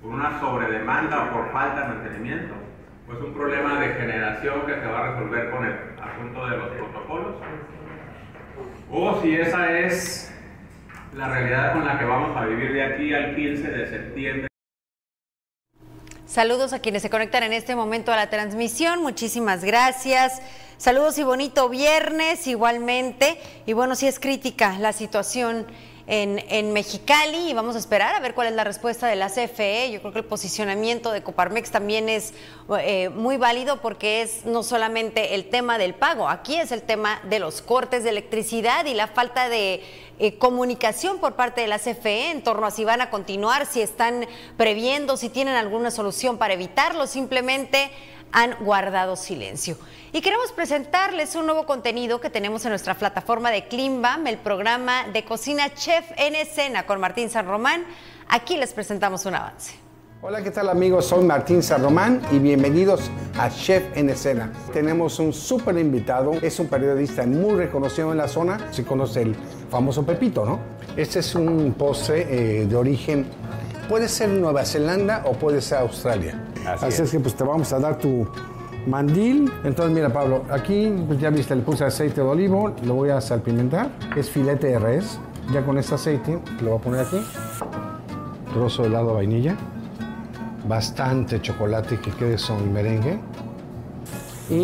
por 0.01 0.13
una 0.13 0.41
sobredemanda 0.41 1.25
o 1.25 1.31
por 1.31 1.53
falta 1.53 1.83
de 1.83 1.89
mantenimiento. 1.89 2.55
Pues 3.07 3.21
un 3.21 3.35
problema 3.35 3.81
de 3.81 3.89
generación 3.95 4.63
que 4.67 4.75
se 4.75 4.87
va 4.87 4.99
a 4.99 5.11
resolver 5.11 5.51
con 5.51 5.65
el 5.67 5.75
asunto 6.01 6.47
de 6.47 6.57
los 6.57 6.69
protocolos. 6.69 7.35
O 8.91 9.21
si 9.21 9.37
esa 9.37 9.79
es 9.79 10.30
la 11.15 11.29
realidad 11.29 11.73
con 11.73 11.85
la 11.85 11.99
que 11.99 12.05
vamos 12.05 12.37
a 12.37 12.45
vivir 12.47 12.73
de 12.73 12.83
aquí 12.83 13.15
al 13.15 13.35
15 13.35 13.71
de 13.71 13.89
septiembre. 13.89 14.47
Saludos 16.27 16.73
a 16.73 16.79
quienes 16.79 17.03
se 17.03 17.11
conectan 17.11 17.43
en 17.43 17.53
este 17.53 17.75
momento 17.75 18.13
a 18.13 18.17
la 18.17 18.31
transmisión. 18.31 19.03
Muchísimas 19.03 19.65
gracias. 19.65 20.41
Saludos 20.77 21.19
y 21.19 21.25
bonito 21.25 21.69
viernes 21.69 22.47
igualmente. 22.47 23.39
Y 23.67 23.73
bueno, 23.73 23.97
si 23.97 24.07
es 24.07 24.21
crítica 24.21 24.79
la 24.79 24.93
situación 24.93 25.67
en, 26.13 26.73
Mexicali 26.73 27.51
y 27.51 27.55
vamos 27.55 27.77
a 27.77 27.79
esperar 27.79 28.17
a 28.17 28.21
ver 28.21 28.35
cuál 28.35 28.49
es 28.49 28.55
la 28.55 28.65
respuesta 28.65 29.07
de 29.07 29.15
la 29.15 29.29
CFE. 29.29 29.93
Yo 29.93 30.01
creo 30.01 30.13
que 30.13 30.19
el 30.19 30.25
posicionamiento 30.25 31.13
de 31.13 31.23
Coparmex 31.23 31.71
también 31.71 32.09
es 32.09 32.35
eh, 32.81 33.11
muy 33.11 33.37
válido 33.37 33.81
porque 33.81 34.23
es 34.23 34.45
no 34.45 34.65
solamente 34.65 35.37
el 35.37 35.49
tema 35.49 35.79
del 35.79 35.95
pago, 35.95 36.29
aquí 36.29 36.57
es 36.57 36.73
el 36.73 36.83
tema 36.83 37.21
de 37.29 37.39
los 37.39 37.63
cortes 37.63 38.03
de 38.03 38.11
electricidad 38.11 38.87
y 38.87 38.95
la 38.95 39.07
falta 39.07 39.49
de 39.49 39.85
eh, 40.19 40.37
comunicación 40.37 41.19
por 41.19 41.37
parte 41.37 41.61
de 41.61 41.69
la 41.69 41.79
CFE 41.79 42.33
en 42.33 42.43
torno 42.43 42.67
a 42.67 42.73
si 42.73 42.85
van 42.85 43.01
a 43.01 43.11
continuar, 43.11 43.65
si 43.67 43.81
están 43.81 44.27
previendo, 44.57 45.17
si 45.17 45.29
tienen 45.29 45.55
alguna 45.55 45.93
solución 45.93 46.39
para 46.39 46.55
evitarlo, 46.55 47.07
simplemente 47.07 47.93
han 48.33 48.55
guardado 48.61 49.17
silencio. 49.17 49.77
Y 50.13 50.21
queremos 50.21 50.53
presentarles 50.53 51.35
un 51.35 51.47
nuevo 51.47 51.67
contenido 51.67 52.21
que 52.21 52.31
tenemos 52.31 52.65
en 52.65 52.71
nuestra 52.71 52.95
plataforma 52.95 53.51
de 53.51 53.69
Climbam, 53.69 54.27
el 54.27 54.39
programa 54.39 55.05
de 55.13 55.25
cocina 55.25 55.73
Chef 55.75 56.05
en 56.17 56.35
Escena 56.35 56.87
con 56.87 57.01
Martín 57.01 57.31
San 57.31 57.47
Román. 57.47 57.85
Aquí 58.29 58.57
les 58.57 58.73
presentamos 58.73 59.27
un 59.27 59.35
avance. 59.35 59.75
Hola, 60.23 60.43
¿qué 60.43 60.51
tal 60.51 60.69
amigos? 60.69 61.07
Soy 61.07 61.25
Martín 61.25 61.63
San 61.63 61.83
Román 61.83 62.21
y 62.31 62.39
bienvenidos 62.39 63.11
a 63.39 63.49
Chef 63.49 63.97
en 63.97 64.11
Escena. 64.11 64.53
Tenemos 64.71 65.19
un 65.19 65.33
súper 65.33 65.79
invitado, 65.79 66.33
es 66.43 66.61
un 66.61 66.67
periodista 66.67 67.25
muy 67.25 67.55
reconocido 67.55 68.13
en 68.13 68.19
la 68.19 68.29
zona, 68.29 68.71
se 68.71 68.85
conoce 68.85 69.23
el 69.23 69.35
famoso 69.71 70.05
Pepito, 70.05 70.45
¿no? 70.45 70.61
Este 70.95 71.21
es 71.21 71.35
un 71.35 71.73
postre 71.73 72.27
eh, 72.29 72.67
de 72.67 72.77
origen, 72.77 73.27
puede 73.91 74.09
ser 74.09 74.29
Nueva 74.29 74.65
Zelanda 74.65 75.23
o 75.27 75.33
puede 75.33 75.61
ser 75.61 75.79
Australia. 75.79 76.41
Así, 76.65 77.03
es. 77.03 77.11
que 77.11 77.19
pues 77.19 77.35
te 77.35 77.43
vamos 77.43 77.73
a 77.73 77.81
dar 77.81 77.99
tu 77.99 78.25
mandil. 78.87 79.53
Entonces 79.65 79.93
mira 79.93 80.13
Pablo, 80.13 80.45
aquí 80.49 80.95
pues 81.09 81.19
ya 81.19 81.29
viste, 81.31 81.57
le 81.57 81.63
puse 81.63 81.85
aceite 81.85 82.21
de 82.21 82.27
olivo, 82.27 82.73
lo 82.85 82.95
voy 82.95 83.11
a 83.11 83.21
salpimentar. 83.21 83.91
Es 84.17 84.31
filete 84.31 84.69
de 84.69 84.79
res. 84.79 85.19
Ya 85.53 85.67
con 85.67 85.77
este 85.77 85.97
aceite 85.97 86.39
lo 86.63 86.71
voy 86.71 86.79
a 86.79 86.83
poner 86.83 87.01
aquí. 87.01 87.21
Trozo 88.55 88.83
de 88.83 88.89
helado 88.89 89.09
de 89.09 89.15
vainilla. 89.15 89.57
Bastante 90.69 91.43
chocolate 91.43 91.99
que 91.99 92.13
quede 92.13 92.39
son 92.39 92.73
merengue. 92.73 93.19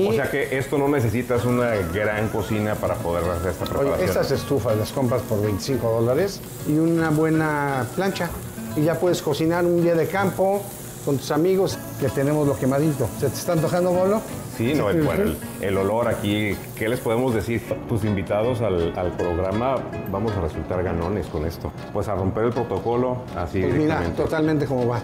O 0.09 0.12
sea 0.12 0.30
que 0.30 0.56
esto 0.56 0.78
no 0.78 0.88
necesitas 0.88 1.45
una 1.45 1.75
gran 1.92 2.28
cocina 2.28 2.76
para 2.76 2.95
poder 2.95 3.28
hacer 3.28 3.50
esta 3.50 3.64
preparación. 3.64 3.95
Oye, 3.95 4.04
estas 4.04 4.30
estufas 4.30 4.76
las 4.76 4.92
compras 4.92 5.23
por 5.23 5.42
25 5.42 6.00
dólares 6.00 6.40
y 6.68 6.78
una 6.78 7.11
buena 7.11 7.87
plancha. 7.97 8.30
Y 8.76 8.83
ya 8.83 8.99
puedes 8.99 9.23
cocinar 9.23 9.64
un 9.64 9.83
día 9.83 9.95
de 9.95 10.06
campo, 10.06 10.62
con 11.06 11.16
tus 11.16 11.30
amigos 11.30 11.78
que 12.00 12.09
tenemos 12.09 12.47
lo 12.47 12.59
quemadito. 12.59 13.09
¿Se 13.18 13.28
te 13.28 13.35
está 13.37 13.52
antojando, 13.52 13.92
Pablo? 13.92 14.21
Sí, 14.56 14.75
no, 14.75 14.90
el, 14.90 15.76
olor 15.78 16.09
aquí, 16.09 16.56
¿qué 16.75 16.88
les 16.88 16.99
podemos 16.99 17.33
decir? 17.33 17.62
Tus 17.88 18.04
invitados 18.04 18.61
al, 18.61 19.12
programa 19.16 19.76
vamos 20.11 20.33
a 20.33 20.40
resultar 20.40 20.83
ganones 20.83 21.26
con 21.28 21.47
esto. 21.47 21.71
Pues 21.92 22.09
a 22.09 22.16
romper 22.16 22.47
el 22.47 22.52
protocolo, 22.52 23.18
así 23.37 23.61
pues 23.61 23.75
mira, 23.75 24.02
totalmente 24.16 24.66
como 24.66 24.88
va. 24.88 24.99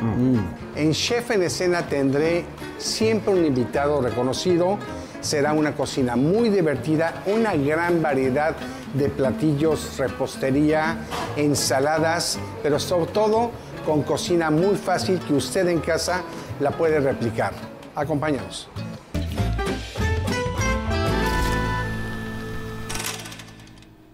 Mm. 0.00 0.78
En 0.78 0.92
Chef 0.92 1.30
en 1.30 1.44
Escena 1.44 1.86
tendré 1.86 2.44
siempre 2.78 3.32
un 3.32 3.44
invitado 3.44 4.00
reconocido. 4.02 4.76
Será 5.20 5.52
una 5.52 5.72
cocina 5.74 6.16
muy 6.16 6.48
divertida, 6.48 7.22
una 7.26 7.54
gran 7.54 8.02
variedad 8.02 8.56
de 8.94 9.08
platillos, 9.08 9.98
repostería, 9.98 10.98
ensaladas, 11.36 12.38
pero 12.62 12.78
sobre 12.78 13.10
todo 13.12 13.50
con 13.86 14.02
cocina 14.02 14.50
muy 14.50 14.76
fácil 14.76 15.18
que 15.20 15.34
usted 15.34 15.68
en 15.68 15.80
casa 15.80 16.22
la 16.60 16.70
puede 16.70 17.00
replicar. 17.00 17.52
Acompáñanos. 17.94 18.68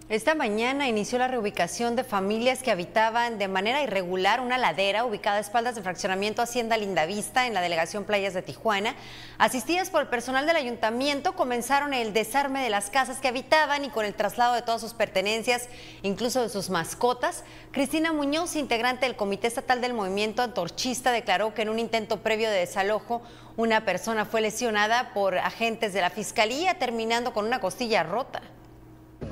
Esta 0.09 0.33
mañana 0.33 0.87
inició 0.87 1.19
la 1.19 1.27
reubicación 1.27 1.95
de 1.95 2.03
familias 2.03 2.63
que 2.63 2.71
habitaban 2.71 3.37
de 3.37 3.47
manera 3.47 3.83
irregular 3.83 4.41
una 4.41 4.57
ladera 4.57 5.05
ubicada 5.05 5.37
a 5.37 5.41
espaldas 5.41 5.75
del 5.75 5.83
fraccionamiento 5.83 6.41
Hacienda 6.41 6.77
Lindavista 6.77 7.45
en 7.45 7.53
la 7.53 7.61
delegación 7.61 8.05
Playas 8.05 8.33
de 8.33 8.41
Tijuana. 8.41 8.95
Asistidas 9.37 9.91
por 9.91 10.01
el 10.01 10.07
personal 10.07 10.47
del 10.47 10.55
ayuntamiento, 10.55 11.35
comenzaron 11.35 11.93
el 11.93 12.11
desarme 12.11 12.63
de 12.63 12.71
las 12.71 12.89
casas 12.89 13.19
que 13.19 13.27
habitaban 13.27 13.85
y 13.85 13.89
con 13.89 14.03
el 14.03 14.15
traslado 14.15 14.55
de 14.55 14.63
todas 14.63 14.81
sus 14.81 14.95
pertenencias, 14.95 15.69
incluso 16.01 16.41
de 16.41 16.49
sus 16.49 16.71
mascotas. 16.71 17.43
Cristina 17.71 18.11
Muñoz, 18.11 18.55
integrante 18.55 19.05
del 19.05 19.15
Comité 19.15 19.45
Estatal 19.45 19.79
del 19.79 19.93
Movimiento 19.93 20.41
Antorchista, 20.41 21.11
declaró 21.11 21.53
que 21.53 21.61
en 21.61 21.69
un 21.69 21.77
intento 21.77 22.21
previo 22.21 22.49
de 22.49 22.57
desalojo, 22.57 23.21
una 23.57 23.85
persona 23.85 24.25
fue 24.25 24.41
lesionada 24.41 25.13
por 25.13 25.37
agentes 25.37 25.93
de 25.93 26.01
la 26.01 26.09
Fiscalía, 26.09 26.79
terminando 26.79 27.31
con 27.31 27.45
una 27.45 27.61
costilla 27.61 28.01
rota 28.01 28.41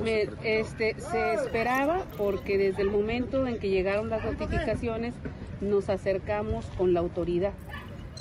este, 0.06 0.96
se 1.00 1.34
esperaba 1.34 2.06
porque 2.18 2.58
desde 2.58 2.82
el 2.82 2.90
momento 2.90 3.48
en 3.48 3.58
que 3.58 3.70
llegaron 3.70 4.10
las 4.10 4.24
notificaciones 4.24 5.14
nos 5.62 5.90
acercamos 5.90 6.66
con 6.78 6.94
la 6.94 7.00
autoridad. 7.00 7.54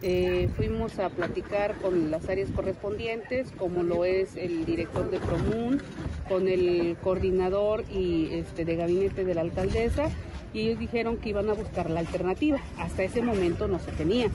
Eh, 0.02 0.48
fuimos 0.56 0.98
a 0.98 1.08
platicar 1.08 1.74
con 1.76 2.10
las 2.10 2.28
áreas 2.28 2.50
correspondientes, 2.50 3.50
como 3.52 3.82
lo 3.82 4.04
es 4.04 4.36
el 4.36 4.66
director 4.66 5.10
de 5.10 5.18
Promun, 5.18 5.80
con 6.28 6.48
el 6.48 6.96
coordinador 7.02 7.84
y 7.90 8.28
este, 8.32 8.64
de 8.64 8.76
gabinete 8.76 9.24
de 9.24 9.34
la 9.34 9.40
alcaldesa, 9.40 10.10
y 10.52 10.60
ellos 10.60 10.78
dijeron 10.78 11.16
que 11.16 11.30
iban 11.30 11.48
a 11.48 11.54
buscar 11.54 11.88
la 11.88 12.00
alternativa. 12.00 12.58
Hasta 12.78 13.04
ese 13.04 13.22
momento 13.22 13.68
no 13.68 13.78
se 13.78 13.90
tenía. 13.92 14.28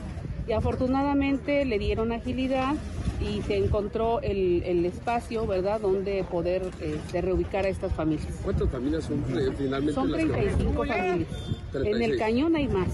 Y 0.48 0.52
afortunadamente 0.52 1.64
le 1.64 1.78
dieron 1.78 2.10
agilidad 2.10 2.74
y 3.22 3.42
se 3.42 3.56
encontró 3.56 4.20
el, 4.20 4.62
el 4.64 4.84
espacio, 4.84 5.46
¿verdad?, 5.46 5.80
donde 5.80 6.24
poder 6.24 6.70
este, 6.80 7.20
reubicar 7.20 7.64
a 7.64 7.68
estas 7.68 7.92
familias. 7.92 8.40
¿Cuántas 8.42 8.70
familias 8.70 9.04
son 9.04 9.24
eh, 9.38 9.52
finalmente? 9.56 9.94
Son 9.94 10.10
35 10.10 10.86
familias. 10.86 11.28
En 11.74 12.02
el 12.02 12.18
cañón 12.18 12.56
hay 12.56 12.68
más. 12.68 12.88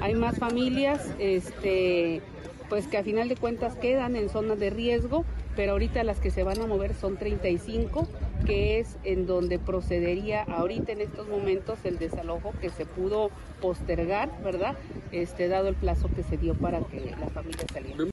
Hay 0.00 0.14
más 0.14 0.38
familias, 0.38 1.14
este, 1.18 2.22
pues 2.68 2.86
que 2.86 2.98
a 2.98 3.02
final 3.02 3.28
de 3.28 3.36
cuentas 3.36 3.76
quedan 3.76 4.16
en 4.16 4.28
zonas 4.28 4.58
de 4.58 4.70
riesgo, 4.70 5.24
pero 5.56 5.72
ahorita 5.72 6.02
las 6.04 6.18
que 6.18 6.30
se 6.30 6.42
van 6.44 6.60
a 6.60 6.66
mover 6.66 6.94
son 6.94 7.16
35, 7.16 8.08
que 8.46 8.80
es 8.80 8.96
en 9.04 9.26
donde 9.26 9.58
procedería 9.58 10.42
ahorita 10.44 10.92
en 10.92 11.02
estos 11.02 11.28
momentos 11.28 11.78
el 11.84 11.98
desalojo 11.98 12.52
que 12.60 12.70
se 12.70 12.86
pudo 12.86 13.30
postergar, 13.60 14.30
¿verdad? 14.42 14.76
Este, 15.10 15.48
dado 15.48 15.68
el 15.68 15.74
plazo 15.74 16.08
que 16.14 16.22
se 16.22 16.36
dio 16.38 16.54
para 16.54 16.80
que 16.80 17.14
la 17.20 17.28
familia 17.28 17.66
saliera. 17.72 18.12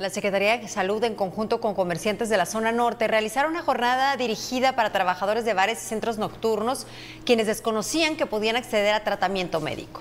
La 0.00 0.08
Secretaría 0.08 0.56
de 0.56 0.66
Salud, 0.66 1.04
en 1.04 1.14
conjunto 1.14 1.60
con 1.60 1.74
comerciantes 1.74 2.30
de 2.30 2.38
la 2.38 2.46
zona 2.46 2.72
norte, 2.72 3.06
realizaron 3.06 3.50
una 3.50 3.60
jornada 3.60 4.16
dirigida 4.16 4.74
para 4.74 4.92
trabajadores 4.92 5.44
de 5.44 5.52
bares 5.52 5.76
y 5.84 5.86
centros 5.86 6.16
nocturnos, 6.16 6.86
quienes 7.26 7.46
desconocían 7.46 8.16
que 8.16 8.24
podían 8.24 8.56
acceder 8.56 8.94
a 8.94 9.04
tratamiento 9.04 9.60
médico. 9.60 10.00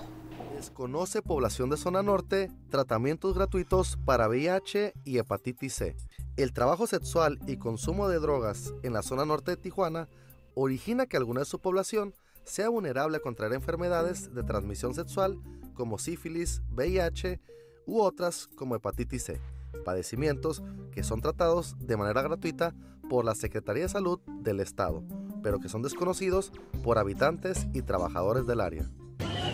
Desconoce 0.56 1.22
población 1.22 1.70
de 1.70 1.76
zona 1.76 2.02
norte 2.02 2.50
tratamientos 2.70 3.36
gratuitos 3.36 3.98
para 4.06 4.30
VIH 4.30 4.94
y 5.04 5.18
hepatitis 5.18 5.74
C. 5.74 5.98
El 6.38 6.54
trabajo 6.54 6.88
sexual 6.88 7.38
y 7.46 7.58
consumo 7.58 8.08
de 8.08 8.20
drogas 8.20 8.74
en 8.84 8.94
la 8.94 9.02
zona 9.02 9.26
norte 9.26 9.52
de 9.52 9.58
Tijuana 9.58 10.08
origina 10.56 11.08
que 11.08 11.18
alguna 11.18 11.42
de 11.42 11.46
su 11.46 11.60
población 11.60 12.14
sea 12.46 12.70
vulnerable 12.70 13.18
a 13.18 13.22
contraer 13.22 13.52
enfermedades 13.52 14.34
de 14.34 14.44
transmisión 14.44 14.94
sexual 14.94 15.38
como 15.74 16.00
sífilis, 16.00 16.62
VIH 16.72 17.42
u 17.86 18.00
otras 18.00 18.48
como 18.56 18.78
hepatitis 18.78 19.24
C 19.24 19.59
padecimientos 19.84 20.64
que 20.92 21.04
son 21.04 21.22
tratados 21.22 21.76
de 21.80 21.98
manera 21.98 22.22
gratuita 22.22 22.74
por 23.10 23.26
la 23.26 23.36
Secretaría 23.36 23.84
de 23.84 23.90
Salud 23.90 24.20
del 24.28 24.60
Estado, 24.60 25.04
pero 25.42 25.60
que 25.60 25.70
son 25.70 25.82
desconocidos 25.82 26.52
por 26.84 26.98
habitantes 26.98 27.68
y 27.74 27.82
trabajadores 27.82 28.46
del 28.46 28.62
área. 28.62 28.90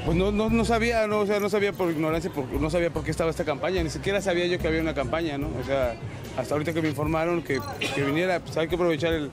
Pues 0.05 0.15
no, 0.15 0.31
no, 0.31 0.51
no 0.51 0.65
sabía, 0.65 1.07
no, 1.07 1.21
o 1.21 1.25
sea, 1.25 1.39
no 1.39 1.49
sabía 1.49 1.73
por 1.73 1.89
ignorancia, 1.89 2.31
no 2.59 2.69
sabía 2.69 2.91
por 2.91 3.03
qué 3.03 3.09
estaba 3.09 3.31
esta 3.31 3.43
campaña, 3.43 3.81
ni 3.81 3.89
siquiera 3.89 4.21
sabía 4.21 4.45
yo 4.45 4.59
que 4.59 4.67
había 4.67 4.81
una 4.81 4.93
campaña, 4.93 5.37
¿no? 5.37 5.47
O 5.59 5.63
sea, 5.65 5.95
hasta 6.37 6.53
ahorita 6.53 6.73
que 6.73 6.81
me 6.83 6.89
informaron 6.89 7.41
que, 7.41 7.59
que 7.95 8.03
viniera, 8.03 8.39
pues 8.39 8.55
hay 8.57 8.67
que 8.67 8.75
aprovechar 8.75 9.13
el, 9.13 9.31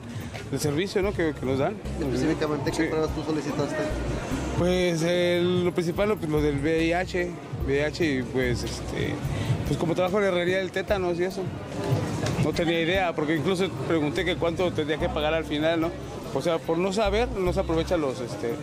el 0.51 0.59
servicio, 0.59 1.03
¿no? 1.03 1.13
Que, 1.13 1.33
que, 1.39 1.45
nos 1.45 1.59
dan. 1.59 1.75
específicamente 1.99 2.71
qué 2.71 2.85
pruebas 2.85 3.13
tú 3.13 3.23
solicitaste? 3.23 3.75
Pues 4.57 5.03
lo 5.43 5.71
principal, 5.73 6.17
pues, 6.17 6.31
lo 6.31 6.41
del 6.41 6.59
VIH, 6.59 7.31
VIH 7.65 8.05
y 8.05 8.23
pues 8.23 8.63
este, 8.63 9.15
pues 9.67 9.77
como 9.77 9.95
trabajo 9.95 10.17
en 10.17 10.23
la 10.23 10.29
herrería 10.29 10.57
del 10.57 10.71
tétanos 10.71 11.19
y 11.19 11.23
eso. 11.23 11.43
No 12.43 12.51
tenía 12.51 12.81
idea, 12.81 13.15
porque 13.15 13.35
incluso 13.35 13.69
pregunté 13.87 14.25
que 14.25 14.35
cuánto 14.35 14.71
tendría 14.71 14.97
que 14.97 15.09
pagar 15.09 15.33
al 15.33 15.45
final, 15.45 15.79
¿no? 15.79 15.91
O 16.33 16.41
sea, 16.41 16.57
por 16.59 16.77
no 16.77 16.91
saber, 16.91 17.29
no 17.29 17.53
se 17.53 17.59
aprovechan 17.59 18.01
los, 18.01 18.19
este, 18.19 18.53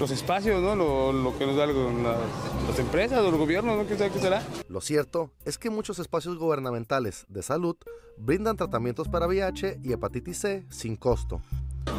los 0.00 0.10
espacios, 0.10 0.60
¿no? 0.60 0.74
Lo, 0.74 1.38
que 1.38 1.46
nos 1.46 1.56
dan 1.56 1.70
las, 2.02 2.78
empresas 2.78 3.20
o 3.20 3.30
los 3.30 3.38
gobiernos, 3.38 3.76
¿no? 3.76 3.86
¿Qué, 3.86 3.96
¿Qué 3.96 4.18
será? 4.18 4.42
Lo 4.68 4.80
cierto 4.80 5.30
es 5.44 5.58
que 5.58 5.70
muchos 5.70 5.98
espacios 5.98 6.36
gubernamentales 6.38 7.26
de 7.28 7.42
salud 7.42 7.76
brindan 8.16 8.56
tratamientos 8.56 9.08
para 9.08 9.26
VIH 9.26 9.78
y 9.82 9.92
hepatitis 9.92 10.38
C 10.38 10.66
sin 10.70 10.96
costo. 10.96 11.40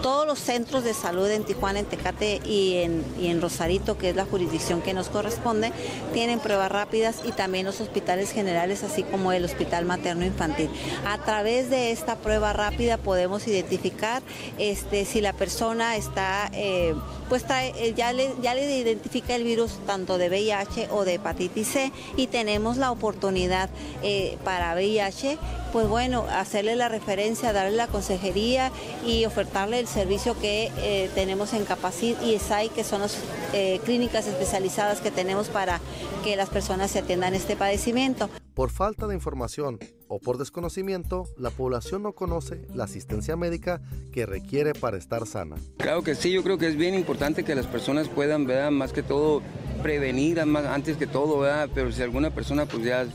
Todos 0.02 0.26
los 0.26 0.40
centros 0.40 0.84
de 0.84 0.94
salud 0.94 1.30
en 1.30 1.44
Tijuana, 1.44 1.80
en 1.80 1.86
Tecate 1.86 2.42
y 2.46 2.78
en, 2.78 3.42
Rosarito, 3.42 3.98
que 3.98 4.10
es 4.10 4.16
la 4.16 4.26
jurisdicción 4.26 4.82
que 4.82 4.94
nos 4.94 5.10
corresponde, 5.10 5.72
tienen 6.14 6.40
pruebas 6.40 6.72
rápidas 6.72 7.22
y 7.26 7.32
también 7.32 7.66
los 7.66 7.82
hospitales 7.82 8.32
generales, 8.32 8.84
así 8.84 9.04
como 9.04 9.32
el 9.32 9.46
Hospital 9.46 9.86
Materno 9.86 10.26
Infantil. 10.26 10.70
A 11.06 11.18
través 11.20 11.70
de 11.70 11.92
esta 11.92 12.16
prueba 12.16 12.54
rápida 12.54 12.98
podemos 12.98 13.48
identificar 13.48 14.22
este, 14.58 15.06
si 15.06 15.22
la 15.22 15.34
persona 15.34 15.96
está, 15.96 16.50
eh, 16.54 16.96
pues 17.28 17.46
eh, 17.50 17.94
ya, 17.96 18.14
le, 18.14 18.34
ya 18.42 18.56
le 18.56 18.78
identifica 18.78 19.36
el 19.36 19.44
virus 19.44 19.80
tanto 19.86 20.18
de 20.18 20.30
VIH 20.30 20.90
o 20.92 21.06
de 21.06 21.16
hepatitis 21.16 21.68
C 21.68 21.92
y 22.16 22.28
tenemos 22.28 22.78
la 22.78 22.92
oportunidad 22.92 23.70
eh, 24.02 24.38
para 24.44 24.74
VIH, 24.74 25.38
pues 25.72 25.88
bueno, 25.88 26.26
hacerle 26.32 26.76
la 26.76 26.90
referencia, 26.90 27.54
darle 27.54 27.76
la 27.76 27.88
consejería 27.88 28.72
y 29.06 29.26
ofertarle 29.26 29.79
el 29.80 29.88
servicio 29.88 30.38
que 30.40 30.72
eh, 30.78 31.10
tenemos 31.16 31.54
en 31.54 31.66
Capacit 31.66 32.22
y 32.22 32.36
ESAI, 32.36 32.70
que 32.70 32.84
son 32.84 33.02
las 33.02 33.18
eh, 33.54 33.80
clínicas 33.86 34.28
especializadas 34.28 35.00
que 35.00 35.10
tenemos 35.10 35.48
para 35.48 35.80
que 36.24 36.36
las 36.36 36.50
personas 36.50 36.92
se 36.92 37.00
atiendan 37.00 37.34
este 37.34 37.56
padecimiento. 37.56 38.30
Por 38.54 38.72
falta 38.72 39.08
de 39.08 39.16
información 39.16 39.80
o 40.10 40.20
por 40.20 40.38
desconocimiento, 40.38 41.24
la 41.38 41.50
población 41.50 42.04
no 42.04 42.12
conoce 42.14 42.68
la 42.74 42.84
asistencia 42.84 43.38
médica 43.38 43.82
que 44.12 44.26
requiere 44.26 44.74
para 44.74 44.98
estar 44.98 45.26
sana. 45.26 45.56
Claro 45.78 46.04
que 46.04 46.14
sí, 46.14 46.32
yo 46.32 46.44
creo 46.44 46.58
que 46.58 46.68
es 46.68 46.76
bien 46.76 46.94
importante 46.94 47.46
que 47.46 47.56
las 47.56 47.68
personas 47.68 48.10
puedan, 48.10 48.46
¿verdad? 48.46 48.72
más 48.72 48.92
que 48.92 49.02
todo, 49.02 49.42
prevenir 49.82 50.46
más, 50.46 50.66
antes 50.66 50.98
que 50.98 51.08
todo, 51.08 51.40
¿verdad? 51.40 51.70
pero 51.74 51.92
si 51.92 52.02
alguna 52.02 52.32
persona 52.32 52.66
pues 52.66 52.84
ya 52.84 53.08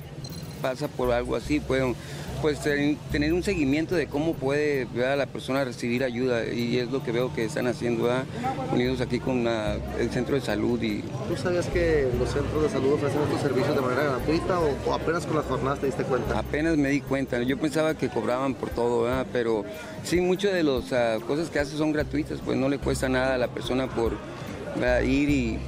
pasa 0.62 0.88
por 0.88 1.12
algo 1.12 1.36
así, 1.36 1.60
pueden 1.60 1.94
pues 2.44 2.60
tener 2.60 3.32
un 3.32 3.42
seguimiento 3.42 3.94
de 3.94 4.06
cómo 4.06 4.34
puede 4.34 4.84
¿verdad? 4.94 5.16
la 5.16 5.24
persona 5.24 5.64
recibir 5.64 6.04
ayuda 6.04 6.44
y 6.44 6.76
es 6.76 6.90
lo 6.90 7.02
que 7.02 7.10
veo 7.10 7.32
que 7.32 7.46
están 7.46 7.66
haciendo 7.66 8.02
¿verdad? 8.04 8.24
unidos 8.70 9.00
aquí 9.00 9.18
con 9.18 9.44
la- 9.44 9.78
el 9.98 10.10
centro 10.10 10.34
de 10.34 10.42
salud 10.42 10.78
y 10.82 11.00
¿Tú 11.26 11.36
sabías 11.42 11.66
que 11.68 12.06
los 12.18 12.28
centros 12.28 12.62
de 12.64 12.68
salud 12.68 12.92
ofrecen 12.92 13.22
estos 13.22 13.40
servicios 13.40 13.74
de 13.74 13.80
manera 13.80 14.02
gratuita 14.02 14.60
o, 14.60 14.68
o 14.90 14.92
apenas 14.92 15.24
con 15.24 15.36
las 15.36 15.46
jornadas 15.46 15.78
te 15.78 15.86
diste 15.86 16.02
cuenta? 16.04 16.38
apenas 16.38 16.76
me 16.76 16.90
di 16.90 17.00
cuenta. 17.00 17.42
Yo 17.42 17.56
pensaba 17.56 17.94
que 17.94 18.10
cobraban 18.10 18.52
por 18.52 18.68
todo, 18.68 19.04
¿verdad? 19.04 19.24
pero 19.32 19.64
sí, 20.02 20.20
muchas 20.20 20.52
de 20.52 20.64
las 20.64 20.92
ah, 20.92 21.16
cosas 21.26 21.48
que 21.48 21.60
hace 21.60 21.78
son 21.78 21.92
gratuitas, 21.92 22.40
pues 22.44 22.58
no 22.58 22.68
le 22.68 22.76
cuesta 22.76 23.08
nada 23.08 23.36
a 23.36 23.38
la 23.38 23.48
persona 23.48 23.86
por 23.86 24.12
ir 25.06 25.30
y 25.30 25.58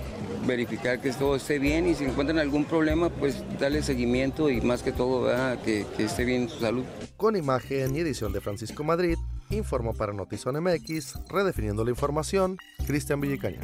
verificar 0.47 1.01
que 1.01 1.13
todo 1.13 1.37
esté 1.37 1.59
bien 1.59 1.89
y 1.89 1.95
si 1.95 2.05
encuentran 2.05 2.39
algún 2.39 2.65
problema, 2.65 3.11
pues 3.11 3.43
darle 3.59 3.83
seguimiento 3.83 4.49
y 4.51 4.61
más 4.61 4.83
que 4.83 4.93
todo, 4.93 5.23
¿verdad? 5.23 5.59
Que, 5.63 5.87
que 5.97 6.05
esté 6.05 6.25
bien 6.25 6.49
su 6.49 6.61
salud. 6.61 6.85
Con 7.17 7.37
imagen 7.37 7.95
y 7.97 8.01
edición 8.01 8.33
de 8.33 8.41
Francisco 8.41 8.85
Madrid, 8.85 9.17
informó 9.51 9.95
para 9.95 10.13
Notizón 10.13 10.63
MX, 10.63 11.19
redefiniendo 11.29 11.85
la 11.85 11.91
información, 11.91 12.57
Cristian 12.87 13.21
Villicaña. 13.21 13.61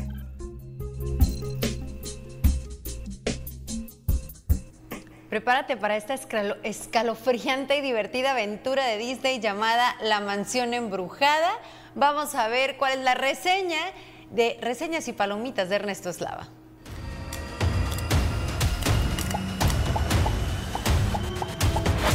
Prepárate 5.29 5.77
para 5.79 5.97
esta 5.97 6.14
escalo- 6.14 6.59
escalofriante 6.62 7.79
y 7.79 7.81
divertida 7.81 8.33
aventura 8.33 8.85
de 8.85 8.99
Disney 8.99 9.40
llamada 9.40 9.97
La 10.03 10.21
Mansión 10.21 10.75
Embrujada. 10.75 11.51
Vamos 11.95 12.35
a 12.35 12.49
ver 12.49 12.77
cuál 12.77 12.99
es 12.99 13.05
la 13.05 13.14
reseña 13.14 13.81
de 14.31 14.59
Reseñas 14.61 15.09
y 15.09 15.12
Palomitas 15.12 15.71
de 15.71 15.77
Ernesto 15.77 16.11
Eslava. 16.11 16.49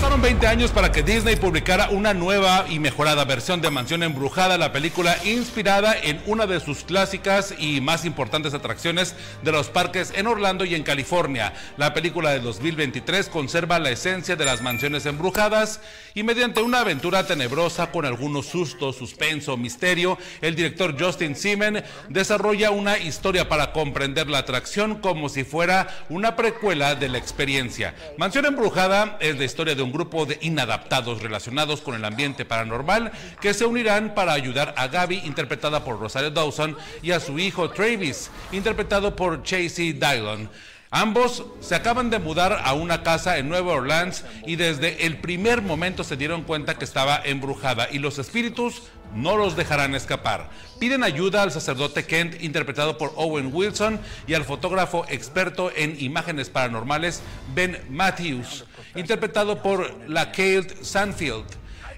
Pasaron 0.08 0.22
20 0.22 0.48
años 0.48 0.72
para 0.72 0.90
que 0.94 1.04
Disney 1.04 1.36
publicara 1.36 1.90
una 1.90 2.14
nueva 2.14 2.66
y 2.70 2.80
mejorada 2.80 3.26
versión 3.26 3.60
de 3.60 3.70
Mansión 3.70 4.04
Embrujada, 4.04 4.58
la 4.58 4.72
película 4.72 5.18
inspirada 5.26 5.98
en 6.02 6.22
una 6.28 6.48
de 6.48 6.62
sus 6.62 6.86
clásicas 6.86 7.54
y 7.60 7.82
más 7.82 8.06
importantes 8.06 8.54
atracciones 8.54 9.16
de 9.44 9.52
los 9.52 9.68
parques 9.68 10.14
en 10.16 10.28
Orlando 10.28 10.64
y 10.64 10.76
en 10.76 10.84
California. 10.84 11.52
La 11.76 11.94
película 11.94 12.30
de 12.30 12.40
2023 12.40 13.28
conserva 13.28 13.80
la 13.80 13.90
esencia 13.90 14.38
de 14.38 14.46
las 14.46 14.62
mansiones 14.62 15.06
embrujadas 15.06 15.82
y 16.14 16.24
mediante 16.24 16.62
una 16.62 16.80
aventura 16.80 17.28
tenebrosa 17.28 17.92
con 17.92 18.06
algunos 18.06 18.46
sustos, 18.46 18.96
suspenso, 18.96 19.58
misterio, 19.58 20.18
el 20.40 20.56
director 20.56 20.96
Justin 20.98 21.36
Simen 21.36 21.84
desarrolla 22.08 22.72
una 22.72 22.98
historia 22.98 23.50
para 23.50 23.74
comprender 23.74 24.30
la 24.30 24.38
atracción 24.38 25.00
como 25.02 25.28
si 25.28 25.44
fuera 25.44 26.06
una 26.08 26.38
precuela 26.38 26.96
de 26.96 27.10
la 27.10 27.18
experiencia. 27.18 27.94
Mansión 28.18 28.46
Embrujada 28.46 29.18
es 29.20 29.38
la 29.38 29.44
historia 29.44 29.76
de 29.76 29.84
un 29.84 29.97
grupo 29.98 30.28
de 30.28 30.38
inadaptados 30.42 31.24
relacionados 31.24 31.82
con 31.82 31.96
el 31.96 32.06
ambiente 32.06 32.46
paranormal 32.46 33.12
que 33.42 33.56
se 33.56 33.66
unirán 33.66 34.14
para 34.14 34.34
ayudar 34.34 34.76
a 34.78 34.88
Gaby, 34.88 35.24
interpretada 35.26 35.84
por 35.84 36.00
Rosario 36.00 36.30
Dawson, 36.30 36.78
y 37.02 37.12
a 37.12 37.20
su 37.20 37.40
hijo 37.40 37.72
Travis, 37.72 38.30
interpretado 38.52 39.16
por 39.16 39.42
Chasey 39.42 39.94
Dylon. 39.94 40.50
Ambos 40.92 41.44
se 41.60 41.76
acaban 41.76 42.10
de 42.10 42.20
mudar 42.20 42.62
a 42.64 42.74
una 42.74 43.04
casa 43.04 43.40
en 43.40 43.50
Nueva 43.50 43.74
Orleans 43.74 44.24
y 44.46 44.56
desde 44.56 45.06
el 45.06 45.18
primer 45.18 45.62
momento 45.62 46.04
se 46.04 46.16
dieron 46.16 46.44
cuenta 46.44 46.78
que 46.78 46.86
estaba 46.86 47.20
embrujada 47.26 47.90
y 47.92 47.98
los 48.00 48.20
espíritus 48.20 48.84
no 49.14 49.36
los 49.36 49.56
dejarán 49.56 49.96
escapar. 49.96 50.50
Piden 50.80 51.04
ayuda 51.04 51.44
al 51.44 51.52
sacerdote 51.52 52.06
Kent, 52.06 52.42
interpretado 52.42 52.98
por 52.98 53.14
Owen 53.16 53.50
Wilson, 53.54 54.00
y 54.28 54.34
al 54.34 54.46
fotógrafo 54.46 55.06
experto 55.10 55.72
en 55.76 55.98
imágenes 56.00 56.50
paranormales 56.50 57.22
Ben 57.54 57.82
Matthews, 57.90 58.66
interpretado 58.96 59.62
por 59.62 60.10
la 60.10 60.32
Kate 60.32 60.76
Sanfield. 60.82 61.46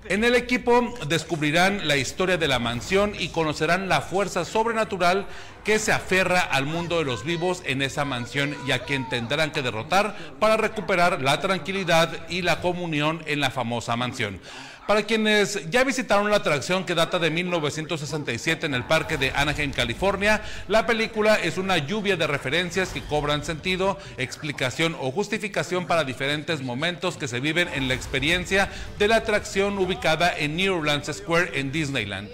En 0.06 0.24
el 0.24 0.36
equipo 0.36 0.94
descubrirán 1.08 1.88
la 1.88 1.98
historia 1.98 2.38
de 2.38 2.48
la 2.48 2.58
mansión 2.58 3.14
y 3.20 3.30
conocerán 3.30 3.90
la 3.90 4.02
fuerza 4.02 4.46
sobrenatural 4.46 5.28
que 5.64 5.78
se 5.78 5.92
aferra 5.92 6.40
al 6.40 6.66
mundo 6.66 6.98
de 6.98 7.06
los 7.06 7.24
vivos 7.24 7.62
en 7.66 7.82
esa 7.82 8.06
mansión 8.06 8.56
y 8.66 8.72
a 8.72 8.86
quien 8.86 9.08
tendrán 9.10 9.52
que 9.52 9.62
derrotar 9.62 10.16
para 10.40 10.58
recuperar 10.58 11.22
la 11.22 11.40
tranquilidad 11.42 12.28
y 12.30 12.42
la 12.42 12.62
comunión 12.62 13.22
en 13.28 13.40
la 13.40 13.52
famosa 13.52 13.96
mansión. 13.98 14.40
Para 14.90 15.04
quienes 15.04 15.70
ya 15.70 15.84
visitaron 15.84 16.32
la 16.32 16.38
atracción 16.38 16.84
que 16.84 16.96
data 16.96 17.20
de 17.20 17.30
1967 17.30 18.66
en 18.66 18.74
el 18.74 18.86
parque 18.86 19.20
de 19.20 19.30
Anaheim, 19.36 19.72
California, 19.72 20.42
la 20.68 20.88
película 20.88 21.36
es 21.36 21.60
una 21.60 21.78
lluvia 21.78 22.18
de 22.18 22.26
referencias 22.26 22.90
que 22.90 23.04
cobran 23.04 23.46
sentido, 23.46 24.00
explicación 24.18 24.98
o 25.00 25.12
justificación 25.12 25.86
para 25.86 26.06
diferentes 26.06 26.64
momentos 26.64 27.18
que 27.18 27.28
se 27.28 27.40
viven 27.40 27.68
en 27.68 27.88
la 27.88 27.94
experiencia 27.94 28.72
de 28.98 29.08
la 29.08 29.18
atracción 29.18 29.78
ubicada 29.78 30.36
en 30.36 30.56
New 30.56 30.80
Orleans 30.80 31.06
Square 31.14 31.52
en 31.60 31.72
Disneyland. 31.72 32.30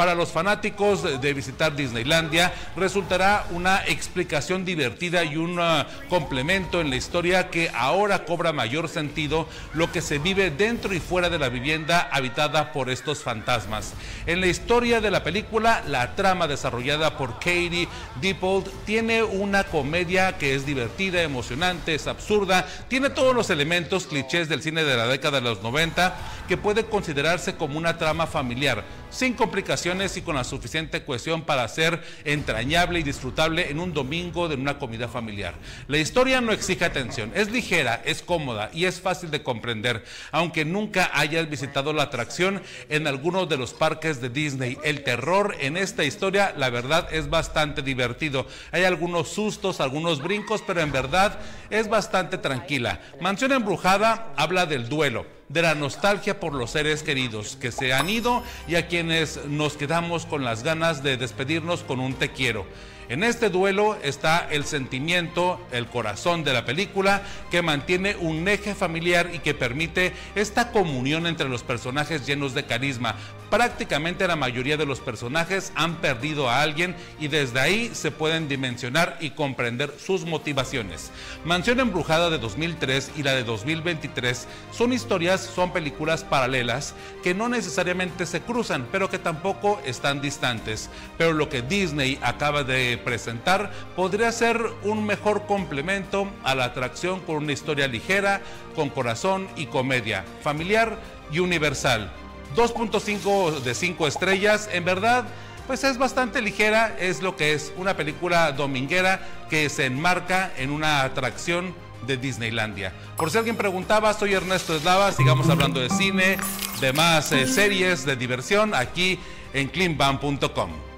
Para 0.00 0.14
los 0.14 0.30
fanáticos 0.30 1.20
de 1.20 1.34
visitar 1.34 1.76
Disneylandia, 1.76 2.54
resultará 2.74 3.44
una 3.50 3.84
explicación 3.86 4.64
divertida 4.64 5.24
y 5.24 5.36
un 5.36 5.58
ah, 5.60 5.86
complemento 6.08 6.80
en 6.80 6.88
la 6.88 6.96
historia 6.96 7.50
que 7.50 7.70
ahora 7.74 8.24
cobra 8.24 8.54
mayor 8.54 8.88
sentido 8.88 9.46
lo 9.74 9.92
que 9.92 10.00
se 10.00 10.16
vive 10.16 10.50
dentro 10.50 10.94
y 10.94 11.00
fuera 11.00 11.28
de 11.28 11.38
la 11.38 11.50
vivienda 11.50 12.08
habitada 12.10 12.72
por 12.72 12.88
estos 12.88 13.22
fantasmas. 13.22 13.92
En 14.24 14.40
la 14.40 14.46
historia 14.46 15.02
de 15.02 15.10
la 15.10 15.22
película, 15.22 15.82
la 15.86 16.14
trama 16.14 16.48
desarrollada 16.48 17.18
por 17.18 17.34
Katie 17.34 17.86
Dippold 18.22 18.70
tiene 18.86 19.22
una 19.22 19.64
comedia 19.64 20.38
que 20.38 20.54
es 20.54 20.64
divertida, 20.64 21.20
emocionante, 21.20 21.94
es 21.94 22.06
absurda, 22.06 22.66
tiene 22.88 23.10
todos 23.10 23.34
los 23.34 23.50
elementos 23.50 24.06
clichés 24.06 24.48
del 24.48 24.62
cine 24.62 24.82
de 24.82 24.96
la 24.96 25.08
década 25.08 25.42
de 25.42 25.48
los 25.50 25.62
90 25.62 26.16
que 26.48 26.56
puede 26.56 26.86
considerarse 26.86 27.54
como 27.54 27.76
una 27.76 27.98
trama 27.98 28.26
familiar, 28.26 28.82
sin 29.10 29.34
complicaciones 29.34 30.16
y 30.16 30.22
con 30.22 30.36
la 30.36 30.44
suficiente 30.44 31.04
cohesión 31.04 31.42
para 31.42 31.66
ser 31.68 32.02
entrañable 32.24 33.00
y 33.00 33.02
disfrutable 33.02 33.70
en 33.70 33.80
un 33.80 33.92
domingo 33.92 34.48
de 34.48 34.54
una 34.54 34.78
comida 34.78 35.08
familiar. 35.08 35.54
La 35.88 35.98
historia 35.98 36.40
no 36.40 36.52
exige 36.52 36.84
atención, 36.84 37.32
es 37.34 37.50
ligera, 37.50 38.02
es 38.04 38.22
cómoda 38.22 38.70
y 38.72 38.84
es 38.84 39.00
fácil 39.00 39.30
de 39.30 39.42
comprender, 39.42 40.04
aunque 40.30 40.64
nunca 40.64 41.10
hayas 41.12 41.48
visitado 41.48 41.92
la 41.92 42.04
atracción 42.04 42.62
en 42.88 43.06
alguno 43.06 43.46
de 43.46 43.56
los 43.56 43.74
parques 43.74 44.20
de 44.20 44.28
Disney. 44.28 44.78
El 44.84 45.02
terror 45.02 45.56
en 45.60 45.76
esta 45.76 46.04
historia, 46.04 46.54
la 46.56 46.70
verdad, 46.70 47.08
es 47.12 47.28
bastante 47.28 47.82
divertido. 47.82 48.46
Hay 48.72 48.84
algunos 48.84 49.28
sustos, 49.28 49.80
algunos 49.80 50.22
brincos, 50.22 50.62
pero 50.66 50.80
en 50.80 50.92
verdad 50.92 51.38
es 51.70 51.88
bastante 51.88 52.38
tranquila. 52.38 53.00
Mansión 53.20 53.52
Embrujada 53.52 54.32
habla 54.36 54.66
del 54.66 54.88
duelo 54.88 55.39
de 55.50 55.62
la 55.62 55.74
nostalgia 55.74 56.38
por 56.38 56.54
los 56.54 56.70
seres 56.70 57.02
queridos 57.02 57.56
que 57.60 57.72
se 57.72 57.92
han 57.92 58.08
ido 58.08 58.42
y 58.68 58.76
a 58.76 58.86
quienes 58.86 59.44
nos 59.46 59.76
quedamos 59.76 60.24
con 60.24 60.44
las 60.44 60.62
ganas 60.62 61.02
de 61.02 61.16
despedirnos 61.16 61.82
con 61.82 61.98
un 61.98 62.14
te 62.14 62.30
quiero. 62.30 62.64
En 63.10 63.24
este 63.24 63.50
duelo 63.50 63.98
está 64.04 64.46
el 64.52 64.64
sentimiento, 64.64 65.60
el 65.72 65.88
corazón 65.88 66.44
de 66.44 66.52
la 66.52 66.64
película, 66.64 67.22
que 67.50 67.60
mantiene 67.60 68.14
un 68.14 68.46
eje 68.46 68.72
familiar 68.72 69.30
y 69.34 69.40
que 69.40 69.52
permite 69.52 70.12
esta 70.36 70.70
comunión 70.70 71.26
entre 71.26 71.48
los 71.48 71.64
personajes 71.64 72.24
llenos 72.24 72.54
de 72.54 72.66
carisma. 72.66 73.16
Prácticamente 73.50 74.28
la 74.28 74.36
mayoría 74.36 74.76
de 74.76 74.86
los 74.86 75.00
personajes 75.00 75.72
han 75.74 75.96
perdido 75.96 76.48
a 76.48 76.62
alguien 76.62 76.94
y 77.18 77.26
desde 77.26 77.58
ahí 77.58 77.90
se 77.94 78.12
pueden 78.12 78.48
dimensionar 78.48 79.18
y 79.20 79.30
comprender 79.30 79.92
sus 79.98 80.24
motivaciones. 80.24 81.10
Mansión 81.44 81.80
Embrujada 81.80 82.30
de 82.30 82.38
2003 82.38 83.10
y 83.16 83.24
la 83.24 83.34
de 83.34 83.42
2023 83.42 84.46
son 84.70 84.92
historias, 84.92 85.40
son 85.40 85.72
películas 85.72 86.22
paralelas 86.22 86.94
que 87.24 87.34
no 87.34 87.48
necesariamente 87.48 88.24
se 88.24 88.40
cruzan, 88.40 88.86
pero 88.92 89.10
que 89.10 89.18
tampoco 89.18 89.80
están 89.84 90.20
distantes. 90.20 90.88
Pero 91.18 91.32
lo 91.32 91.48
que 91.48 91.62
Disney 91.62 92.20
acaba 92.22 92.62
de 92.62 92.99
presentar 93.00 93.70
podría 93.96 94.30
ser 94.32 94.64
un 94.84 95.04
mejor 95.04 95.46
complemento 95.46 96.28
a 96.44 96.54
la 96.54 96.64
atracción 96.64 97.20
con 97.20 97.36
una 97.36 97.52
historia 97.52 97.88
ligera, 97.88 98.40
con 98.74 98.88
corazón 98.88 99.48
y 99.56 99.66
comedia, 99.66 100.24
familiar 100.42 100.98
y 101.32 101.40
universal. 101.40 102.12
2.5 102.56 103.60
de 103.60 103.74
5 103.74 104.06
estrellas, 104.06 104.68
en 104.72 104.84
verdad, 104.84 105.24
pues 105.66 105.84
es 105.84 105.98
bastante 105.98 106.42
ligera, 106.42 106.96
es 106.98 107.22
lo 107.22 107.36
que 107.36 107.52
es 107.52 107.72
una 107.76 107.96
película 107.96 108.52
dominguera 108.52 109.20
que 109.48 109.68
se 109.68 109.86
enmarca 109.86 110.50
en 110.56 110.70
una 110.70 111.02
atracción 111.02 111.74
de 112.06 112.16
Disneylandia. 112.16 112.92
Por 113.16 113.30
si 113.30 113.38
alguien 113.38 113.56
preguntaba, 113.56 114.12
soy 114.14 114.34
Ernesto 114.34 114.74
Eslava, 114.74 115.12
sigamos 115.12 115.48
hablando 115.48 115.80
de 115.80 115.90
cine, 115.90 116.38
de 116.80 116.92
más 116.92 117.30
eh, 117.32 117.46
series, 117.46 118.04
de 118.04 118.16
diversión, 118.16 118.74
aquí 118.74 119.18
en 119.52 119.68
cleanbam.com. 119.68 120.89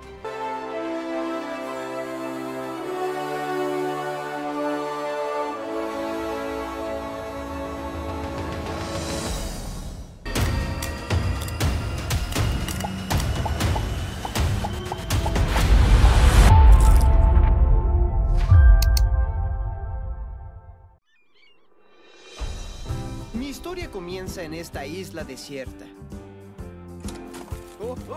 esta 24.62 24.86
isla 24.86 25.24
desierta. 25.24 25.84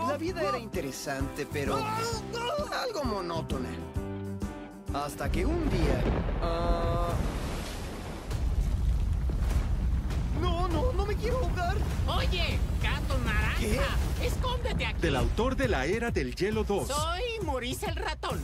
La 0.08 0.16
vida 0.16 0.42
era 0.42 0.58
interesante, 0.60 1.44
pero 1.52 1.74
algo 1.76 3.04
monótona. 3.04 3.68
Hasta 4.94 5.30
que 5.30 5.44
un 5.44 5.68
día... 5.68 6.00
ah, 6.42 7.08
No, 10.40 10.68
no, 10.68 10.92
no 10.92 11.04
me 11.04 11.16
quiero 11.16 11.38
ahogar. 11.38 11.76
Oye, 12.06 12.58
gato 12.80 13.18
naranja, 13.24 13.96
escóndete 14.22 14.86
aquí. 14.86 15.00
Del 15.00 15.16
autor 15.16 15.56
de 15.56 15.66
la 15.68 15.84
Era 15.86 16.12
del 16.12 16.36
Hielo 16.36 16.62
2. 16.62 16.86
Soy 16.86 17.22
Maurice 17.44 17.86
el 17.86 17.96
ratón. 17.96 18.40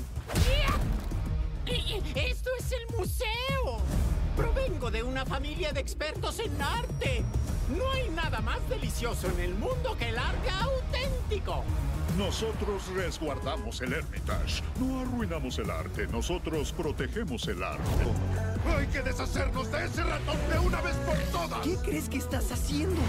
Y- 1.66 2.18
Esto 2.18 2.50
es 2.58 2.72
el 2.72 2.96
museo. 2.98 3.78
Provengo 4.36 4.90
de 4.90 5.04
una 5.04 5.24
familia 5.24 5.72
de 5.72 5.80
expertos 5.80 6.40
en 6.40 6.60
arte. 6.60 7.24
No 7.76 7.90
hay 7.92 8.08
nada 8.10 8.40
más 8.40 8.58
delicioso 8.68 9.28
en 9.28 9.40
el 9.40 9.54
mundo 9.54 9.96
que 9.98 10.08
el 10.10 10.18
arte 10.18 10.50
auténtico. 10.50 11.64
Nosotros 12.18 12.86
resguardamos 12.94 13.80
el 13.80 13.94
Hermitage. 13.94 14.62
No 14.78 15.00
arruinamos 15.00 15.58
el 15.58 15.70
arte, 15.70 16.06
nosotros 16.08 16.72
protegemos 16.72 17.48
el 17.48 17.62
arte. 17.62 17.82
¡Hay 18.76 18.86
que 18.88 19.00
deshacernos 19.00 19.72
de 19.72 19.84
ese 19.86 20.02
ratón 20.02 20.36
de 20.50 20.58
una 20.58 20.80
vez 20.82 20.94
por 20.96 21.16
todas! 21.30 21.60
¿Qué 21.60 21.76
crees 21.76 22.08
que 22.08 22.18
estás 22.18 22.52
haciendo? 22.52 23.00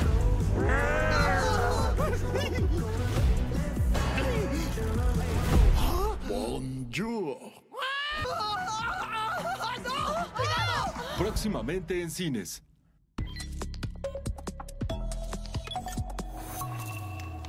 Bonjour. 6.30 7.38
Próximamente 11.18 12.02
en 12.02 12.10
cines. 12.10 12.64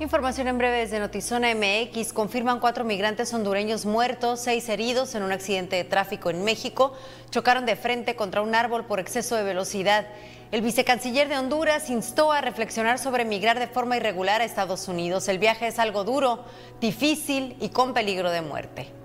Información 0.01 0.49
en 0.49 0.57
breve 0.57 0.79
desde 0.79 0.99
Notizona 0.99 1.55
MX. 1.55 2.11
Confirman 2.11 2.59
cuatro 2.59 2.83
migrantes 2.83 3.33
hondureños 3.33 3.85
muertos, 3.85 4.41
seis 4.41 4.67
heridos 4.67 5.15
en 5.15 5.23
un 5.23 5.31
accidente 5.31 5.77
de 5.77 5.85
tráfico 5.85 6.29
en 6.29 6.43
México. 6.43 6.93
Chocaron 7.31 7.65
de 7.65 7.77
frente 7.77 8.17
contra 8.17 8.41
un 8.41 8.55
árbol 8.55 8.83
por 8.83 8.99
exceso 8.99 9.37
de 9.37 9.43
velocidad. 9.43 10.05
El 10.51 10.61
vicecanciller 10.61 11.29
de 11.29 11.37
Honduras 11.37 11.89
instó 11.89 12.33
a 12.33 12.41
reflexionar 12.41 12.99
sobre 12.99 13.23
migrar 13.23 13.57
de 13.57 13.67
forma 13.67 13.95
irregular 13.95 14.41
a 14.41 14.43
Estados 14.43 14.89
Unidos. 14.89 15.29
El 15.29 15.39
viaje 15.39 15.67
es 15.67 15.79
algo 15.79 16.03
duro, 16.03 16.43
difícil 16.81 17.55
y 17.61 17.69
con 17.69 17.93
peligro 17.93 18.31
de 18.31 18.41
muerte. 18.41 19.04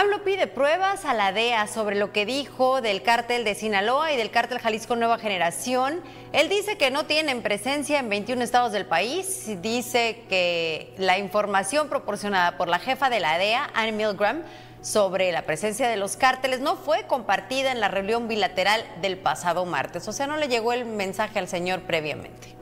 AMLO 0.00 0.24
pide 0.24 0.46
pruebas 0.46 1.04
a 1.04 1.12
la 1.12 1.30
DEA 1.30 1.66
sobre 1.66 1.94
lo 1.94 2.10
que 2.10 2.24
dijo 2.24 2.80
del 2.80 3.02
cártel 3.02 3.44
de 3.44 3.54
Sinaloa 3.54 4.14
y 4.14 4.16
del 4.16 4.30
cártel 4.30 4.58
Jalisco 4.58 4.96
Nueva 4.96 5.18
Generación. 5.18 6.00
Él 6.32 6.48
dice 6.48 6.78
que 6.78 6.90
no 6.90 7.04
tienen 7.04 7.42
presencia 7.42 7.98
en 7.98 8.08
21 8.08 8.42
estados 8.42 8.72
del 8.72 8.86
país. 8.86 9.60
Dice 9.60 10.22
que 10.30 10.94
la 10.96 11.18
información 11.18 11.90
proporcionada 11.90 12.56
por 12.56 12.68
la 12.68 12.78
jefa 12.78 13.10
de 13.10 13.20
la 13.20 13.36
DEA, 13.36 13.68
Anne 13.74 13.92
Milgram, 13.92 14.42
sobre 14.80 15.32
la 15.32 15.42
presencia 15.42 15.86
de 15.86 15.98
los 15.98 16.16
cárteles 16.16 16.60
no 16.60 16.76
fue 16.76 17.06
compartida 17.06 17.70
en 17.70 17.80
la 17.80 17.88
reunión 17.88 18.26
bilateral 18.26 18.82
del 19.02 19.18
pasado 19.18 19.66
martes. 19.66 20.08
O 20.08 20.14
sea, 20.14 20.26
no 20.26 20.38
le 20.38 20.48
llegó 20.48 20.72
el 20.72 20.86
mensaje 20.86 21.38
al 21.38 21.46
señor 21.46 21.82
previamente. 21.82 22.56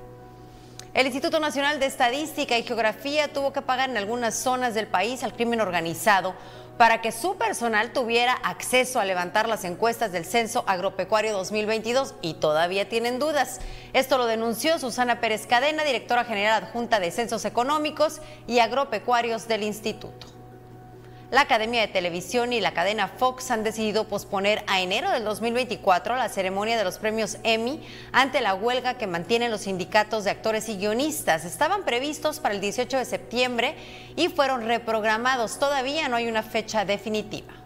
El 0.92 1.06
Instituto 1.06 1.38
Nacional 1.38 1.78
de 1.78 1.86
Estadística 1.86 2.58
y 2.58 2.64
Geografía 2.64 3.32
tuvo 3.32 3.52
que 3.52 3.62
pagar 3.62 3.90
en 3.90 3.96
algunas 3.96 4.34
zonas 4.34 4.74
del 4.74 4.88
país 4.88 5.22
al 5.22 5.34
crimen 5.34 5.60
organizado 5.60 6.34
para 6.78 7.02
que 7.02 7.12
su 7.12 7.36
personal 7.36 7.92
tuviera 7.92 8.32
acceso 8.32 9.00
a 9.00 9.04
levantar 9.04 9.48
las 9.48 9.64
encuestas 9.64 10.12
del 10.12 10.24
Censo 10.24 10.64
Agropecuario 10.66 11.32
2022 11.32 12.14
y 12.22 12.34
todavía 12.34 12.88
tienen 12.88 13.18
dudas. 13.18 13.60
Esto 13.92 14.16
lo 14.16 14.26
denunció 14.26 14.78
Susana 14.78 15.20
Pérez 15.20 15.46
Cadena, 15.46 15.82
directora 15.82 16.24
general 16.24 16.62
adjunta 16.62 17.00
de 17.00 17.10
Censos 17.10 17.44
Económicos 17.44 18.20
y 18.46 18.60
Agropecuarios 18.60 19.48
del 19.48 19.64
Instituto. 19.64 20.37
La 21.30 21.42
Academia 21.42 21.82
de 21.82 21.88
Televisión 21.88 22.54
y 22.54 22.60
la 22.62 22.72
cadena 22.72 23.06
Fox 23.06 23.50
han 23.50 23.62
decidido 23.62 24.08
posponer 24.08 24.64
a 24.66 24.80
enero 24.80 25.10
del 25.10 25.24
2024 25.24 26.16
la 26.16 26.30
ceremonia 26.30 26.78
de 26.78 26.84
los 26.84 26.96
premios 26.96 27.36
Emmy 27.42 27.82
ante 28.12 28.40
la 28.40 28.54
huelga 28.54 28.94
que 28.94 29.06
mantienen 29.06 29.50
los 29.50 29.60
sindicatos 29.60 30.24
de 30.24 30.30
actores 30.30 30.70
y 30.70 30.78
guionistas. 30.78 31.44
Estaban 31.44 31.84
previstos 31.84 32.40
para 32.40 32.54
el 32.54 32.62
18 32.62 32.96
de 32.96 33.04
septiembre 33.04 33.74
y 34.16 34.28
fueron 34.28 34.62
reprogramados. 34.62 35.58
Todavía 35.58 36.08
no 36.08 36.16
hay 36.16 36.28
una 36.28 36.42
fecha 36.42 36.86
definitiva. 36.86 37.57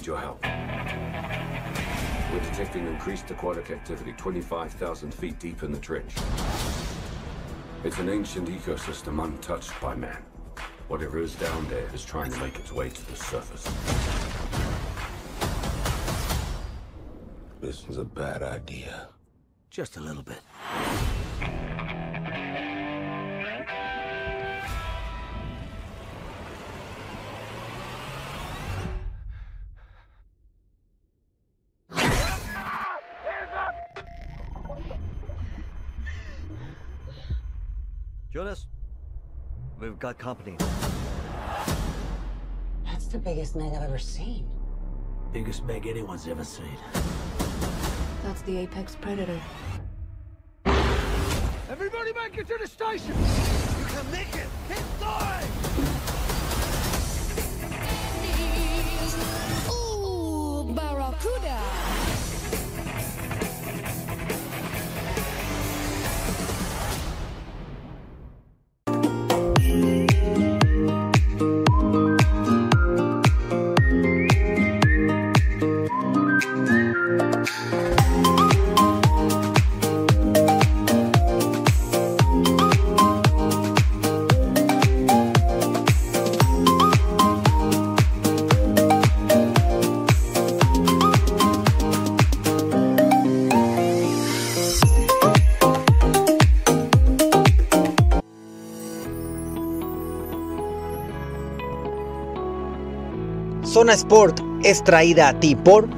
Need 0.00 0.06
your 0.06 0.18
help. 0.18 0.42
We're 2.32 2.50
detecting 2.50 2.86
increased 2.86 3.30
aquatic 3.30 3.70
activity 3.70 4.14
25,000 4.16 5.12
feet 5.12 5.38
deep 5.38 5.62
in 5.62 5.72
the 5.72 5.78
trench. 5.78 6.14
It's 7.84 7.98
an 7.98 8.08
ancient 8.08 8.48
ecosystem 8.48 9.22
untouched 9.22 9.78
by 9.80 9.94
man. 9.94 10.22
Whatever 10.88 11.18
is 11.18 11.34
down 11.34 11.68
there 11.68 11.86
is 11.92 12.04
trying 12.04 12.30
to 12.32 12.38
make 12.38 12.58
its 12.58 12.72
way 12.72 12.88
to 12.88 13.10
the 13.10 13.16
surface. 13.16 13.64
This 17.60 17.86
is 17.88 17.98
a 17.98 18.04
bad 18.04 18.42
idea. 18.42 19.08
Just 19.70 19.98
a 19.98 20.00
little 20.00 20.22
bit. 20.22 20.40
Jonas, 38.32 38.66
We've 39.80 39.98
got 39.98 40.18
company. 40.18 40.56
That's 42.84 43.06
the 43.06 43.18
biggest 43.18 43.56
Meg 43.56 43.72
I've 43.72 43.82
ever 43.82 43.98
seen. 43.98 44.46
Biggest 45.32 45.64
Meg 45.64 45.86
anyone's 45.86 46.28
ever 46.28 46.44
seen. 46.44 46.76
That's 48.22 48.42
the 48.42 48.58
apex 48.58 48.94
predator. 48.94 49.40
Everybody 51.70 52.12
make 52.12 52.36
it 52.36 52.46
to 52.48 52.58
the 52.60 52.66
station! 52.68 53.14
You 53.16 53.86
can 53.86 54.10
make 54.12 54.34
it! 54.36 54.48
Inside! 54.68 55.48
Ooh, 59.72 60.72
Barracuda! 60.74 62.29
Zona 103.70 103.92
Sport 103.92 104.40
es 104.64 104.82
traída 104.82 105.28
a 105.28 105.38
ti 105.38 105.54
por 105.54 105.88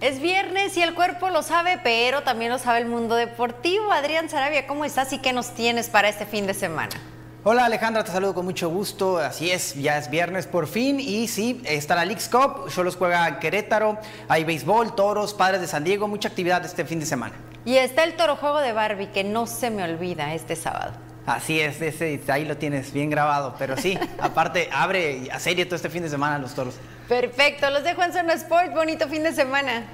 Es 0.00 0.20
viernes 0.20 0.76
y 0.76 0.82
el 0.82 0.92
cuerpo 0.92 1.28
lo 1.28 1.44
sabe, 1.44 1.78
pero 1.80 2.24
también 2.24 2.50
lo 2.50 2.58
sabe 2.58 2.80
el 2.80 2.86
mundo 2.86 3.14
deportivo. 3.14 3.92
Adrián 3.92 4.28
Sarabia, 4.28 4.66
¿cómo 4.66 4.84
estás 4.84 5.12
y 5.12 5.18
qué 5.18 5.32
nos 5.32 5.50
tienes 5.50 5.88
para 5.88 6.08
este 6.08 6.26
fin 6.26 6.48
de 6.48 6.54
semana? 6.54 6.96
Hola 7.44 7.66
Alejandra, 7.66 8.02
te 8.02 8.10
saludo 8.10 8.34
con 8.34 8.44
mucho 8.44 8.68
gusto. 8.70 9.18
Así 9.18 9.52
es, 9.52 9.76
ya 9.76 9.98
es 9.98 10.10
viernes 10.10 10.48
por 10.48 10.66
fin 10.66 10.98
y 10.98 11.28
sí, 11.28 11.62
está 11.64 11.94
la 11.94 12.04
Leagues 12.04 12.28
Cup, 12.28 12.70
Cholos 12.74 12.96
juega 12.96 13.28
en 13.28 13.38
Querétaro, 13.38 13.98
hay 14.26 14.42
béisbol, 14.42 14.96
toros, 14.96 15.32
padres 15.32 15.60
de 15.60 15.68
San 15.68 15.84
Diego, 15.84 16.08
mucha 16.08 16.26
actividad 16.28 16.64
este 16.64 16.84
fin 16.84 16.98
de 16.98 17.06
semana. 17.06 17.36
Y 17.64 17.76
está 17.76 18.02
el 18.02 18.16
toro 18.16 18.34
juego 18.34 18.58
de 18.58 18.72
Barbie, 18.72 19.12
que 19.12 19.22
no 19.22 19.46
se 19.46 19.70
me 19.70 19.84
olvida 19.84 20.34
este 20.34 20.56
sábado. 20.56 21.09
Así 21.34 21.60
es, 21.60 21.80
ese, 21.80 22.20
ahí 22.28 22.44
lo 22.44 22.56
tienes 22.56 22.92
bien 22.92 23.08
grabado, 23.08 23.54
pero 23.56 23.76
sí, 23.76 23.96
aparte 24.18 24.68
abre 24.72 25.28
a 25.30 25.38
serie 25.38 25.64
todo 25.64 25.76
este 25.76 25.88
fin 25.88 26.02
de 26.02 26.08
semana 26.08 26.38
los 26.38 26.54
toros. 26.54 26.74
Perfecto, 27.08 27.70
los 27.70 27.84
dejo 27.84 28.02
en 28.02 28.12
Zona 28.12 28.32
Sport, 28.34 28.72
bonito 28.74 29.08
fin 29.08 29.22
de 29.22 29.32
semana. 29.32 29.84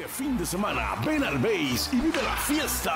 Este 0.00 0.24
fin 0.24 0.38
de 0.38 0.46
semana, 0.46 0.94
ven 1.04 1.22
al 1.22 1.36
Base 1.36 1.94
y 1.94 1.96
vive 1.96 2.22
la 2.22 2.34
fiesta 2.34 2.94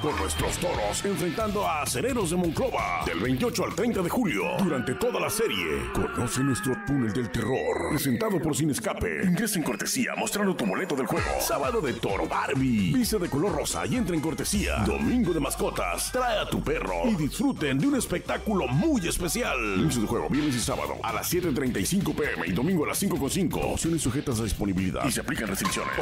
con 0.00 0.16
nuestros 0.16 0.56
toros 0.58 1.04
enfrentando 1.04 1.66
a 1.66 1.82
acereros 1.82 2.30
de 2.30 2.36
Monclova 2.36 3.02
del 3.04 3.18
28 3.18 3.64
al 3.64 3.74
30 3.74 4.02
de 4.02 4.08
julio. 4.08 4.44
Durante 4.62 4.94
toda 4.94 5.18
la 5.18 5.28
serie, 5.28 5.90
conoce 5.92 6.44
nuestro 6.44 6.76
túnel 6.86 7.12
del 7.12 7.28
terror 7.30 7.88
presentado 7.90 8.40
por 8.40 8.54
Sin 8.54 8.70
Escape. 8.70 9.24
Ingresa 9.24 9.58
en 9.58 9.64
cortesía 9.64 10.12
mostrando 10.16 10.54
tu 10.54 10.64
boleto 10.64 10.94
del 10.94 11.06
juego. 11.06 11.26
Sábado 11.40 11.80
de 11.80 11.94
Toro 11.94 12.28
Barbie, 12.28 12.92
visa 12.92 13.18
de 13.18 13.28
color 13.28 13.56
rosa 13.56 13.84
y 13.86 13.96
entra 13.96 14.14
en 14.14 14.22
cortesía. 14.22 14.76
Domingo 14.86 15.32
de 15.32 15.40
mascotas, 15.40 16.12
trae 16.12 16.38
a 16.38 16.48
tu 16.48 16.62
perro 16.62 17.08
y 17.08 17.16
disfruten 17.16 17.80
de 17.80 17.88
un 17.88 17.96
espectáculo 17.96 18.68
muy 18.68 19.08
especial. 19.08 19.58
Inicio 19.76 20.02
de 20.02 20.06
juego 20.06 20.28
viernes 20.28 20.54
y 20.54 20.60
sábado 20.60 20.98
a 21.02 21.12
las 21.12 21.28
7:35 21.34 22.14
pm 22.14 22.46
y 22.46 22.52
domingo 22.52 22.84
a 22.84 22.88
las 22.88 23.02
5:5. 23.02 23.72
Opciones 23.72 24.02
sujetas 24.02 24.38
a 24.38 24.44
disponibilidad 24.44 25.04
y 25.04 25.10
se 25.10 25.20
aplican 25.20 25.48
restricciones. 25.48 25.96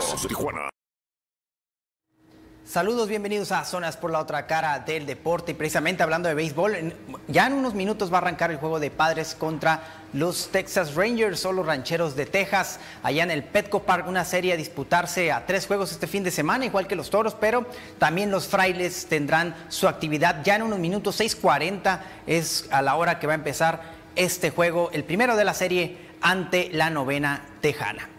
Saludos, 2.65 3.09
bienvenidos 3.09 3.53
a 3.53 3.65
Zonas 3.65 3.97
por 3.97 4.11
la 4.11 4.19
otra 4.19 4.47
cara 4.47 4.79
del 4.79 5.05
deporte 5.05 5.53
y 5.53 5.55
precisamente 5.55 6.03
hablando 6.03 6.29
de 6.29 6.35
béisbol, 6.35 6.95
ya 7.29 7.47
en 7.47 7.53
unos 7.53 7.75
minutos 7.75 8.11
va 8.11 8.17
a 8.17 8.21
arrancar 8.23 8.51
el 8.51 8.57
juego 8.57 8.81
de 8.81 8.91
padres 8.91 9.35
contra 9.35 9.83
los 10.13 10.49
Texas 10.51 10.95
Rangers 10.95 11.45
o 11.45 11.53
los 11.53 11.67
Rancheros 11.67 12.17
de 12.17 12.25
Texas, 12.25 12.81
allá 13.03 13.25
en 13.25 13.31
el 13.31 13.45
Petco 13.45 13.83
Park, 13.83 14.07
una 14.09 14.25
serie 14.25 14.55
a 14.55 14.57
disputarse 14.57 15.31
a 15.31 15.45
tres 15.45 15.67
juegos 15.67 15.93
este 15.93 16.07
fin 16.07 16.25
de 16.25 16.31
semana, 16.31 16.65
igual 16.65 16.87
que 16.87 16.97
los 16.97 17.11
Toros, 17.11 17.35
pero 17.35 17.67
también 17.99 18.31
los 18.31 18.47
Frailes 18.47 19.07
tendrán 19.07 19.55
su 19.69 19.87
actividad 19.87 20.43
ya 20.43 20.57
en 20.57 20.63
unos 20.63 20.79
minutos, 20.79 21.21
6.40 21.21 22.01
es 22.27 22.69
a 22.71 22.81
la 22.81 22.95
hora 22.95 23.19
que 23.19 23.27
va 23.27 23.35
a 23.35 23.37
empezar 23.37 23.83
este 24.17 24.51
juego, 24.51 24.91
el 24.93 25.05
primero 25.05 25.37
de 25.37 25.45
la 25.45 25.53
serie 25.53 25.99
ante 26.23 26.71
la 26.73 26.89
novena 26.89 27.45
Tejana. 27.61 28.12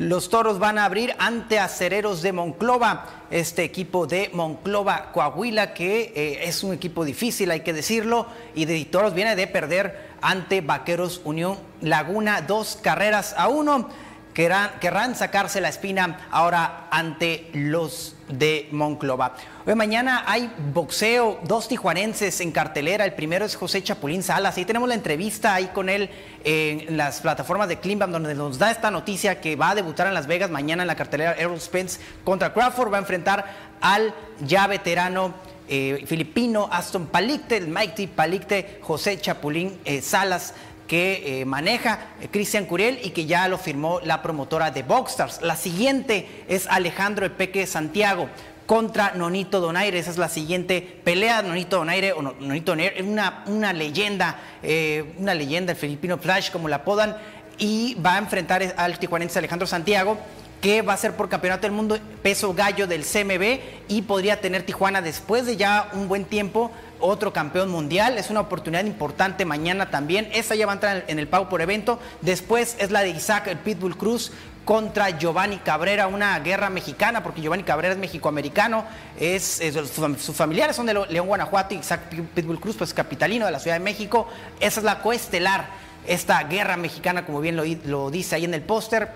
Los 0.00 0.30
toros 0.30 0.58
van 0.58 0.78
a 0.78 0.86
abrir 0.86 1.14
ante 1.18 1.58
Acereros 1.58 2.22
de 2.22 2.32
Monclova, 2.32 3.26
este 3.30 3.64
equipo 3.64 4.06
de 4.06 4.30
Monclova, 4.32 5.12
Coahuila, 5.12 5.74
que 5.74 6.14
eh, 6.16 6.48
es 6.48 6.64
un 6.64 6.72
equipo 6.72 7.04
difícil, 7.04 7.50
hay 7.50 7.60
que 7.60 7.74
decirlo, 7.74 8.26
y 8.54 8.64
de 8.64 8.82
toros 8.86 9.12
viene 9.12 9.36
de 9.36 9.46
perder 9.46 10.08
ante 10.22 10.62
Vaqueros 10.62 11.20
Unión 11.24 11.58
Laguna, 11.82 12.40
dos 12.40 12.78
carreras 12.80 13.34
a 13.36 13.48
uno. 13.48 13.90
Querrán, 14.34 15.16
sacarse 15.16 15.60
la 15.60 15.68
espina 15.68 16.28
ahora 16.30 16.86
ante 16.92 17.50
los 17.52 18.14
de 18.28 18.68
Monclova. 18.70 19.34
Hoy 19.66 19.74
mañana 19.74 20.22
hay 20.24 20.52
boxeo, 20.72 21.40
dos 21.42 21.66
tijuanenses 21.66 22.40
en 22.40 22.52
cartelera. 22.52 23.04
El 23.04 23.14
primero 23.14 23.44
es 23.44 23.56
José 23.56 23.82
Chapulín 23.82 24.22
Salas. 24.22 24.56
Ahí 24.56 24.64
tenemos 24.64 24.88
la 24.88 24.94
entrevista 24.94 25.52
ahí 25.52 25.66
con 25.74 25.88
él 25.88 26.10
en 26.44 26.96
las 26.96 27.20
plataformas 27.20 27.68
de 27.68 27.80
Climbam, 27.80 28.12
donde 28.12 28.34
nos 28.36 28.58
da 28.58 28.70
esta 28.70 28.92
noticia 28.92 29.40
que 29.40 29.56
va 29.56 29.70
a 29.70 29.74
debutar 29.74 30.06
en 30.06 30.14
Las 30.14 30.28
Vegas 30.28 30.48
mañana 30.48 30.84
en 30.84 30.88
la 30.88 30.96
cartelera 30.96 31.34
Errol 31.34 31.60
Spence 31.60 32.00
contra 32.22 32.52
Crawford. 32.52 32.92
Va 32.92 32.98
a 32.98 33.00
enfrentar 33.00 33.44
al 33.80 34.14
ya 34.46 34.68
veterano 34.68 35.34
eh, 35.72 36.04
filipino 36.06 36.68
Aston 36.70 37.06
Palicte, 37.06 37.56
el 37.56 37.68
Mighty 37.68 38.08
Palicte, 38.08 38.80
José 38.82 39.20
Chapulín 39.20 39.78
eh, 39.84 40.02
Salas 40.02 40.54
que 40.90 41.40
eh, 41.40 41.44
maneja 41.44 42.00
eh, 42.20 42.26
Cristian 42.32 42.64
Curiel 42.66 42.98
y 43.04 43.10
que 43.10 43.24
ya 43.24 43.46
lo 43.46 43.58
firmó 43.58 44.00
la 44.02 44.22
promotora 44.22 44.72
de 44.72 44.82
Boxstars. 44.82 45.40
La 45.40 45.54
siguiente 45.54 46.26
es 46.48 46.66
Alejandro 46.66 47.24
El 47.24 47.30
Peque 47.30 47.64
Santiago 47.68 48.28
contra 48.66 49.12
Nonito 49.14 49.60
Donaire. 49.60 50.00
Esa 50.00 50.10
es 50.10 50.18
la 50.18 50.28
siguiente 50.28 50.80
pelea. 51.04 51.42
Nonito 51.42 51.76
Donaire 51.76 52.12
o 52.12 52.22
No- 52.22 52.34
Nonito 52.40 52.72
Donaire 52.72 52.96
es 52.98 53.06
una, 53.06 53.44
una 53.46 53.72
leyenda, 53.72 54.36
eh, 54.64 55.14
una 55.18 55.32
leyenda, 55.34 55.70
el 55.74 55.78
filipino 55.78 56.18
Flash, 56.18 56.50
como 56.50 56.68
la 56.68 56.76
apodan, 56.76 57.16
y 57.56 57.94
va 58.04 58.16
a 58.16 58.18
enfrentar 58.18 58.74
al 58.76 58.98
tijuanense 58.98 59.38
Alejandro 59.38 59.68
Santiago 59.68 60.18
que 60.60 60.82
va 60.82 60.92
a 60.94 60.96
ser 60.96 61.12
por 61.14 61.28
campeonato 61.28 61.62
del 61.62 61.72
mundo 61.72 61.98
peso 62.20 62.52
gallo 62.52 62.86
del 62.88 63.02
CMB 63.04 63.60
y 63.88 64.02
podría 64.02 64.40
tener 64.42 64.64
Tijuana 64.64 65.00
después 65.00 65.46
de 65.46 65.56
ya 65.56 65.88
un 65.94 66.06
buen 66.08 66.24
tiempo 66.26 66.70
otro 67.00 67.32
campeón 67.32 67.70
mundial. 67.70 68.18
Es 68.18 68.30
una 68.30 68.40
oportunidad 68.40 68.84
importante 68.84 69.44
mañana 69.44 69.90
también. 69.90 70.28
Esa 70.32 70.54
ya 70.54 70.66
va 70.66 70.72
a 70.72 70.74
entrar 70.74 71.04
en 71.08 71.18
el 71.18 71.28
pago 71.28 71.48
por 71.48 71.60
evento. 71.60 71.98
Después 72.20 72.76
es 72.78 72.90
la 72.90 73.00
de 73.00 73.10
Isaac 73.10 73.46
el 73.48 73.58
Pitbull 73.58 73.96
Cruz 73.96 74.32
contra 74.64 75.18
Giovanni 75.18 75.56
Cabrera, 75.58 76.06
una 76.06 76.38
guerra 76.38 76.70
mexicana, 76.70 77.22
porque 77.22 77.40
Giovanni 77.40 77.64
Cabrera 77.64 77.94
es 77.94 77.98
mexicoamericano, 77.98 78.84
es, 79.18 79.60
sus, 80.18 80.36
familiares 80.36 80.76
son 80.76 80.86
de 80.86 80.94
León, 81.08 81.26
Guanajuato, 81.26 81.74
Isaac 81.74 82.02
Pitbull 82.34 82.60
Cruz, 82.60 82.76
pues 82.76 82.94
capitalino 82.94 83.46
de 83.46 83.52
la 83.52 83.58
Ciudad 83.58 83.76
de 83.76 83.84
México. 83.84 84.28
Esa 84.60 84.80
es 84.80 84.84
la 84.84 85.00
coestelar, 85.00 85.66
esta 86.06 86.42
guerra 86.44 86.76
mexicana, 86.76 87.26
como 87.26 87.40
bien 87.40 87.56
lo, 87.56 87.64
lo 87.84 88.10
dice 88.10 88.36
ahí 88.36 88.44
en 88.44 88.54
el 88.54 88.62
póster. 88.62 89.08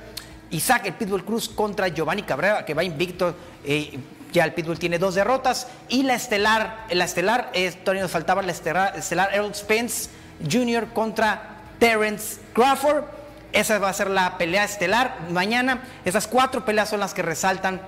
Isaac 0.50 0.86
el 0.86 0.94
Pitbull 0.94 1.24
Cruz 1.24 1.48
contra 1.48 1.88
Giovanni 1.88 2.22
Cabrera, 2.22 2.64
que 2.64 2.74
va 2.74 2.84
invicto. 2.84 3.34
eh, 3.64 3.98
ya 4.34 4.44
el 4.44 4.52
Pitbull 4.52 4.78
tiene 4.78 4.98
dos 4.98 5.14
derrotas. 5.14 5.68
Y 5.88 6.02
la 6.02 6.14
estelar, 6.14 6.86
la 6.90 7.04
estelar, 7.04 7.50
es, 7.54 7.82
todavía 7.82 8.02
nos 8.02 8.10
faltaba 8.10 8.42
la 8.42 8.52
estelar, 8.52 8.94
estelar 8.98 9.30
Errol 9.32 9.54
Spence 9.54 10.10
Jr. 10.50 10.88
contra 10.92 11.60
Terence 11.78 12.40
Crawford. 12.52 13.04
Esa 13.52 13.78
va 13.78 13.88
a 13.88 13.92
ser 13.92 14.10
la 14.10 14.36
pelea 14.36 14.64
estelar 14.64 15.16
mañana. 15.30 15.84
Esas 16.04 16.26
cuatro 16.26 16.64
peleas 16.64 16.88
son 16.88 16.98
las 16.98 17.14
que 17.14 17.22
resaltan 17.22 17.80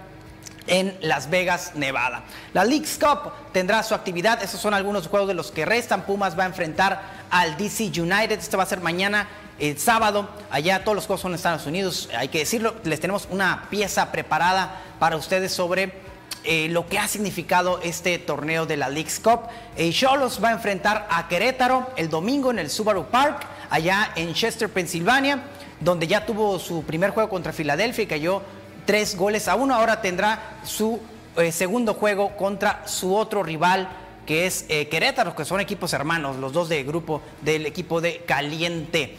en 0.69 0.97
Las 1.01 1.29
Vegas, 1.29 1.73
Nevada. 1.75 2.23
La 2.55 2.65
Leagues 2.65 2.97
Cup 2.97 3.33
tendrá 3.53 3.83
su 3.83 3.95
actividad. 3.95 4.41
Esos 4.41 4.61
son 4.61 4.73
algunos 4.73 5.09
juegos 5.09 5.27
de 5.27 5.35
los 5.35 5.51
que 5.51 5.65
restan. 5.65 6.03
Pumas 6.03 6.39
va 6.39 6.45
a 6.45 6.47
enfrentar 6.47 7.03
al 7.29 7.57
DC 7.57 7.87
United. 8.01 8.39
Este 8.39 8.57
va 8.57 8.63
a 8.63 8.67
ser 8.67 8.81
mañana, 8.81 9.27
el 9.59 9.77
sábado. 9.81 10.29
Allá 10.49 10.85
todos 10.85 10.95
los 10.95 11.07
juegos 11.07 11.23
son 11.23 11.33
en 11.33 11.37
Estados 11.37 11.67
Unidos. 11.67 12.09
Hay 12.17 12.29
que 12.29 12.39
decirlo. 12.39 12.77
Les 12.85 13.01
tenemos 13.01 13.27
una 13.33 13.67
pieza 13.69 14.13
preparada 14.13 14.83
para 15.01 15.17
ustedes 15.17 15.53
sobre 15.53 16.07
eh, 16.47 16.69
lo 16.71 16.87
que 16.87 16.99
ha 16.99 17.09
significado 17.09 17.81
este 17.83 18.19
torneo 18.19 18.67
de 18.67 18.77
la 18.77 18.89
Leagues 18.89 19.21
Cup. 19.21 19.41
Eh, 19.77 19.91
Cholos 19.93 20.41
va 20.43 20.49
a 20.49 20.53
enfrentar 20.53 21.07
a 21.11 21.29
Querétaro 21.29 21.91
el 21.97 22.09
domingo 22.09 22.51
en 22.51 22.59
el 22.59 22.71
Subaru 22.71 23.07
Park, 23.07 23.47
allá 23.71 24.13
en 24.17 24.33
Chester, 24.35 24.69
Pensilvania. 24.69 25.43
donde 25.79 26.07
ya 26.07 26.25
tuvo 26.25 26.59
su 26.59 26.85
primer 26.85 27.11
juego 27.11 27.29
contra 27.29 27.53
Filadelfia 27.53 28.05
y 28.05 28.07
cayó 28.07 28.41
tres 28.87 29.15
goles 29.17 29.47
a 29.47 29.57
uno. 29.57 29.75
Ahora 29.75 30.01
tendrá 30.01 30.61
su 30.65 31.01
eh, 31.37 31.53
segundo 31.53 31.93
juego 31.93 32.35
contra 32.37 32.87
su 32.87 33.15
otro 33.15 33.43
rival 33.43 33.89
que 34.27 34.47
es 34.47 34.65
eh, 34.69 34.89
Querétaro, 34.89 35.37
que 35.37 35.45
son 35.45 35.61
equipos 35.61 35.93
hermanos, 35.93 36.37
los 36.37 36.53
dos 36.53 36.69
de 36.69 36.83
grupo 36.83 37.23
del 37.43 37.67
equipo 37.67 38.01
de 38.01 38.25
Caliente. 38.27 39.17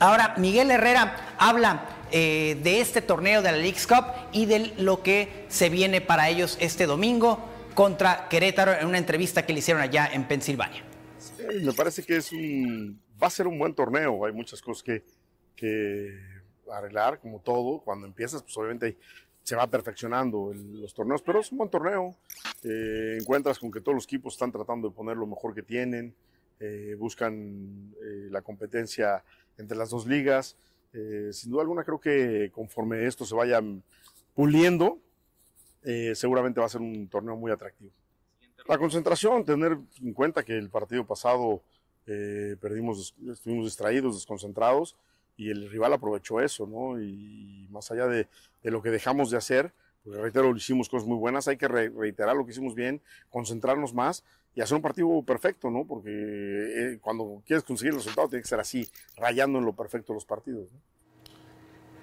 Ahora, 0.00 0.34
Miguel 0.36 0.70
Herrera 0.70 1.34
habla 1.38 1.80
eh, 2.12 2.58
de 2.62 2.80
este 2.80 3.02
torneo 3.02 3.42
de 3.42 3.52
la 3.52 3.58
League's 3.58 3.86
Cup 3.86 4.04
y 4.32 4.46
de 4.46 4.72
lo 4.78 5.02
que 5.02 5.46
se 5.48 5.68
viene 5.68 6.00
para 6.00 6.28
ellos 6.28 6.56
este 6.60 6.86
domingo 6.86 7.38
contra 7.74 8.28
Querétaro 8.28 8.72
en 8.72 8.86
una 8.86 8.98
entrevista 8.98 9.44
que 9.44 9.52
le 9.52 9.60
hicieron 9.60 9.82
allá 9.82 10.08
en 10.12 10.26
Pensilvania. 10.26 10.82
me 11.62 11.72
parece 11.72 12.02
que 12.02 12.16
es 12.16 12.30
va 13.22 13.26
a 13.26 13.30
ser 13.30 13.46
un 13.46 13.58
buen 13.58 13.74
torneo. 13.74 14.24
Hay 14.24 14.32
muchas 14.32 14.62
cosas 14.62 14.82
que, 15.54 16.20
arreglar, 16.70 17.18
como 17.18 17.40
todo. 17.40 17.80
Cuando 17.80 18.06
empiezas, 18.06 18.42
pues 18.42 18.56
obviamente 18.56 18.96
se 19.42 19.56
va 19.56 19.66
perfeccionando 19.66 20.52
los 20.54 20.92
torneos, 20.92 21.22
pero 21.22 21.40
es 21.40 21.50
un 21.52 21.58
buen 21.58 21.70
torneo. 21.70 22.16
Eh, 22.62 23.18
encuentras 23.20 23.58
con 23.58 23.70
que 23.70 23.80
todos 23.80 23.94
los 23.94 24.04
equipos 24.04 24.34
están 24.34 24.52
tratando 24.52 24.88
de 24.88 24.94
poner 24.94 25.16
lo 25.16 25.26
mejor 25.26 25.54
que 25.54 25.62
tienen, 25.62 26.14
eh, 26.60 26.96
buscan 26.98 27.94
la 28.30 28.42
competencia 28.42 29.22
entre 29.56 29.76
las 29.76 29.90
dos 29.90 30.06
ligas. 30.06 30.56
Eh, 30.98 31.32
sin 31.32 31.52
duda 31.52 31.62
alguna 31.62 31.84
creo 31.84 32.00
que 32.00 32.50
conforme 32.52 33.06
esto 33.06 33.24
se 33.24 33.34
vaya 33.34 33.62
puliendo, 34.34 34.98
eh, 35.84 36.12
seguramente 36.14 36.58
va 36.58 36.66
a 36.66 36.70
ser 36.70 36.80
un 36.80 37.06
torneo 37.08 37.36
muy 37.36 37.52
atractivo. 37.52 37.92
La 38.66 38.78
concentración, 38.78 39.44
tener 39.44 39.78
en 40.02 40.12
cuenta 40.12 40.42
que 40.42 40.58
el 40.58 40.68
partido 40.70 41.06
pasado 41.06 41.62
eh, 42.06 42.56
perdimos, 42.60 43.14
estuvimos 43.30 43.66
distraídos, 43.66 44.16
desconcentrados, 44.16 44.96
y 45.36 45.50
el 45.50 45.70
rival 45.70 45.92
aprovechó 45.92 46.40
eso, 46.40 46.66
¿no? 46.66 47.00
Y, 47.00 47.68
más 47.70 47.90
allá 47.92 48.08
de, 48.08 48.26
de, 48.62 48.70
lo 48.72 48.82
que 48.82 48.90
dejamos 48.90 49.30
de 49.30 49.36
hacer, 49.36 49.72
porque 50.02 50.20
reitero, 50.20 50.54
hicimos 50.56 50.88
cosas 50.88 51.06
muy 51.06 51.16
buenas, 51.16 51.46
hay 51.46 51.56
que 51.56 51.68
reiterar 51.68 52.34
lo 52.34 52.44
que 52.44 52.50
hicimos 52.50 52.74
bien, 52.74 53.00
concentrarnos 53.30 53.94
más 53.94 54.24
y 54.58 54.60
hacer 54.60 54.74
un 54.74 54.82
partido 54.82 55.22
perfecto, 55.22 55.70
¿no? 55.70 55.84
Porque 55.84 56.10
eh, 56.10 56.98
cuando 57.00 57.40
quieres 57.46 57.62
conseguir 57.62 57.92
el 57.92 57.98
resultado 57.98 58.28
tiene 58.28 58.42
que 58.42 58.48
ser 58.48 58.58
así, 58.58 58.88
rayando 59.16 59.60
en 59.60 59.64
lo 59.64 59.72
perfecto 59.72 60.12
los 60.12 60.24
partidos. 60.24 60.72
¿no? 60.72 60.80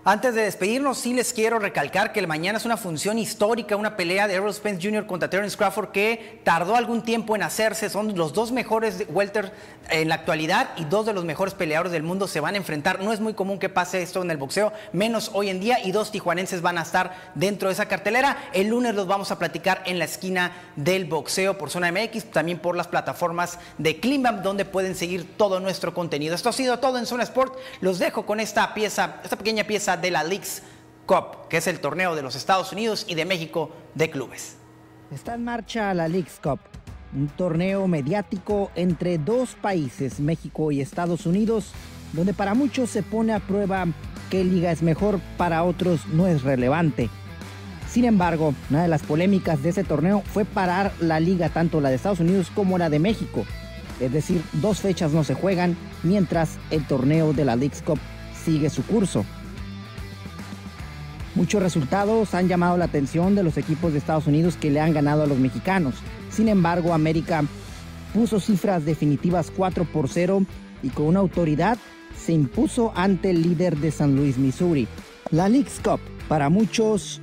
Antes 0.07 0.35
de 0.35 0.43
despedirnos, 0.43 0.99
sí 0.99 1.15
les 1.15 1.33
quiero 1.33 1.57
recalcar 1.57 2.13
que 2.13 2.19
el 2.19 2.27
mañana 2.27 2.59
es 2.59 2.65
una 2.65 2.77
función 2.77 3.17
histórica, 3.17 3.75
una 3.75 3.97
pelea 3.97 4.27
de 4.27 4.35
Errol 4.35 4.53
Spence 4.53 4.87
Jr. 4.87 5.07
contra 5.07 5.31
Terence 5.31 5.57
Crawford 5.57 5.89
que 5.89 6.41
tardó 6.43 6.75
algún 6.75 7.01
tiempo 7.01 7.35
en 7.35 7.41
hacerse. 7.41 7.89
Son 7.89 8.15
los 8.15 8.31
dos 8.31 8.51
mejores 8.51 9.05
welter 9.09 9.51
en 9.89 10.07
la 10.09 10.13
actualidad 10.13 10.69
y 10.77 10.85
dos 10.85 11.07
de 11.07 11.13
los 11.13 11.25
mejores 11.25 11.55
peleadores 11.55 11.91
del 11.91 12.03
mundo 12.03 12.27
se 12.27 12.39
van 12.39 12.53
a 12.53 12.57
enfrentar. 12.57 13.01
No 13.01 13.13
es 13.13 13.19
muy 13.19 13.33
común 13.33 13.57
que 13.57 13.67
pase 13.67 14.03
esto 14.03 14.21
en 14.21 14.29
el 14.29 14.37
boxeo, 14.37 14.71
menos 14.93 15.31
hoy 15.33 15.49
en 15.49 15.59
día, 15.59 15.83
y 15.83 15.91
dos 15.91 16.11
tijuanenses 16.11 16.61
van 16.61 16.77
a 16.77 16.83
estar 16.83 17.31
dentro 17.33 17.69
de 17.69 17.73
esa 17.73 17.87
cartelera. 17.87 18.37
El 18.53 18.67
lunes 18.67 18.93
los 18.93 19.07
vamos 19.07 19.31
a 19.31 19.39
platicar 19.39 19.81
en 19.87 19.97
la 19.97 20.05
esquina 20.05 20.51
del 20.75 21.05
boxeo 21.05 21.57
por 21.57 21.71
Zona 21.71 21.91
MX, 21.91 22.25
también 22.25 22.59
por 22.59 22.75
las 22.75 22.87
plataformas 22.87 23.57
de 23.79 23.99
Climbam, 23.99 24.43
donde 24.43 24.65
pueden 24.65 24.93
seguir 24.93 25.35
todo 25.35 25.59
nuestro 25.59 25.95
contenido. 25.95 26.35
Esto 26.35 26.49
ha 26.49 26.53
sido 26.53 26.77
todo 26.77 26.99
en 26.99 27.07
Zona 27.07 27.23
Sport. 27.23 27.57
Los 27.81 27.97
dejo 27.97 28.27
con 28.27 28.39
esta 28.39 28.71
pieza, 28.75 29.15
esta 29.23 29.35
pequeña 29.35 29.63
pieza 29.63 29.94
de 29.97 30.12
la 30.12 30.23
Leagues 30.23 30.63
Cup, 31.05 31.47
que 31.49 31.58
es 31.58 31.67
el 31.67 31.79
torneo 31.79 32.15
de 32.15 32.21
los 32.21 32.36
Estados 32.36 32.71
Unidos 32.71 33.05
y 33.08 33.15
de 33.15 33.25
México 33.25 33.71
de 33.93 34.10
clubes. 34.10 34.58
Está 35.12 35.36
en 35.36 35.43
marcha 35.43 35.93
la 35.93 36.08
Leagues 36.08 36.39
Cup, 36.41 36.60
un 37.15 37.27
torneo 37.29 37.88
mediático 37.88 38.71
entre 38.75 39.17
dos 39.17 39.55
países, 39.62 40.19
México 40.19 40.71
y 40.71 40.81
Estados 40.81 41.25
Unidos, 41.25 41.71
donde 42.13 42.34
para 42.34 42.53
muchos 42.53 42.89
se 42.89 43.03
pone 43.03 43.34
a 43.34 43.39
prueba 43.39 43.86
qué 44.29 44.43
liga 44.43 44.71
es 44.71 44.81
mejor, 44.81 45.19
para 45.38 45.63
otros 45.63 46.05
no 46.08 46.27
es 46.27 46.43
relevante. 46.43 47.10
Sin 47.89 48.05
embargo, 48.05 48.53
una 48.69 48.81
de 48.81 48.88
las 48.88 49.03
polémicas 49.03 49.62
de 49.63 49.69
ese 49.69 49.84
torneo 49.84 50.21
fue 50.25 50.43
parar 50.43 50.91
la 50.99 51.19
liga, 51.19 51.49
tanto 51.49 51.79
la 51.79 51.89
de 51.89 51.95
Estados 51.95 52.19
Unidos 52.19 52.51
como 52.53 52.77
la 52.77 52.89
de 52.89 52.99
México. 52.99 53.45
Es 53.99 54.12
decir, 54.12 54.41
dos 54.53 54.81
fechas 54.81 55.12
no 55.12 55.23
se 55.23 55.36
juegan, 55.36 55.77
mientras 56.03 56.58
el 56.71 56.86
torneo 56.86 57.31
de 57.31 57.45
la 57.45 57.55
Leagues 57.55 57.81
Cup 57.81 57.99
sigue 58.43 58.69
su 58.69 58.84
curso. 58.86 59.23
Muchos 61.35 61.61
resultados 61.61 62.33
han 62.33 62.47
llamado 62.47 62.77
la 62.77 62.85
atención 62.85 63.35
de 63.35 63.43
los 63.43 63.57
equipos 63.57 63.91
de 63.91 63.99
Estados 63.99 64.25
Unidos 64.25 64.55
que 64.55 64.71
le 64.71 64.79
han 64.79 64.93
ganado 64.93 65.23
a 65.23 65.27
los 65.27 65.37
mexicanos. 65.37 65.95
Sin 66.29 66.47
embargo, 66.47 66.93
América 66.93 67.43
puso 68.13 68.39
cifras 68.39 68.85
definitivas 68.85 69.51
4 69.55 69.83
por 69.83 70.07
0 70.07 70.45
y 70.81 70.89
con 70.89 71.07
una 71.07 71.19
autoridad 71.19 71.77
se 72.17 72.31
impuso 72.31 72.93
ante 72.95 73.31
el 73.31 73.41
líder 73.41 73.75
de 73.77 73.91
San 73.91 74.15
Luis, 74.15 74.37
Missouri. 74.37 74.87
La 75.29 75.49
League's 75.49 75.81
Cup, 75.83 75.99
para 76.29 76.49
muchos, 76.49 77.21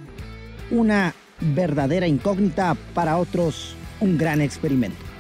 una 0.71 1.15
verdadera 1.41 2.07
incógnita, 2.07 2.77
para 2.95 3.17
otros, 3.17 3.75
un 4.01 4.19
gran 4.19 4.43
experimento. 4.43 5.12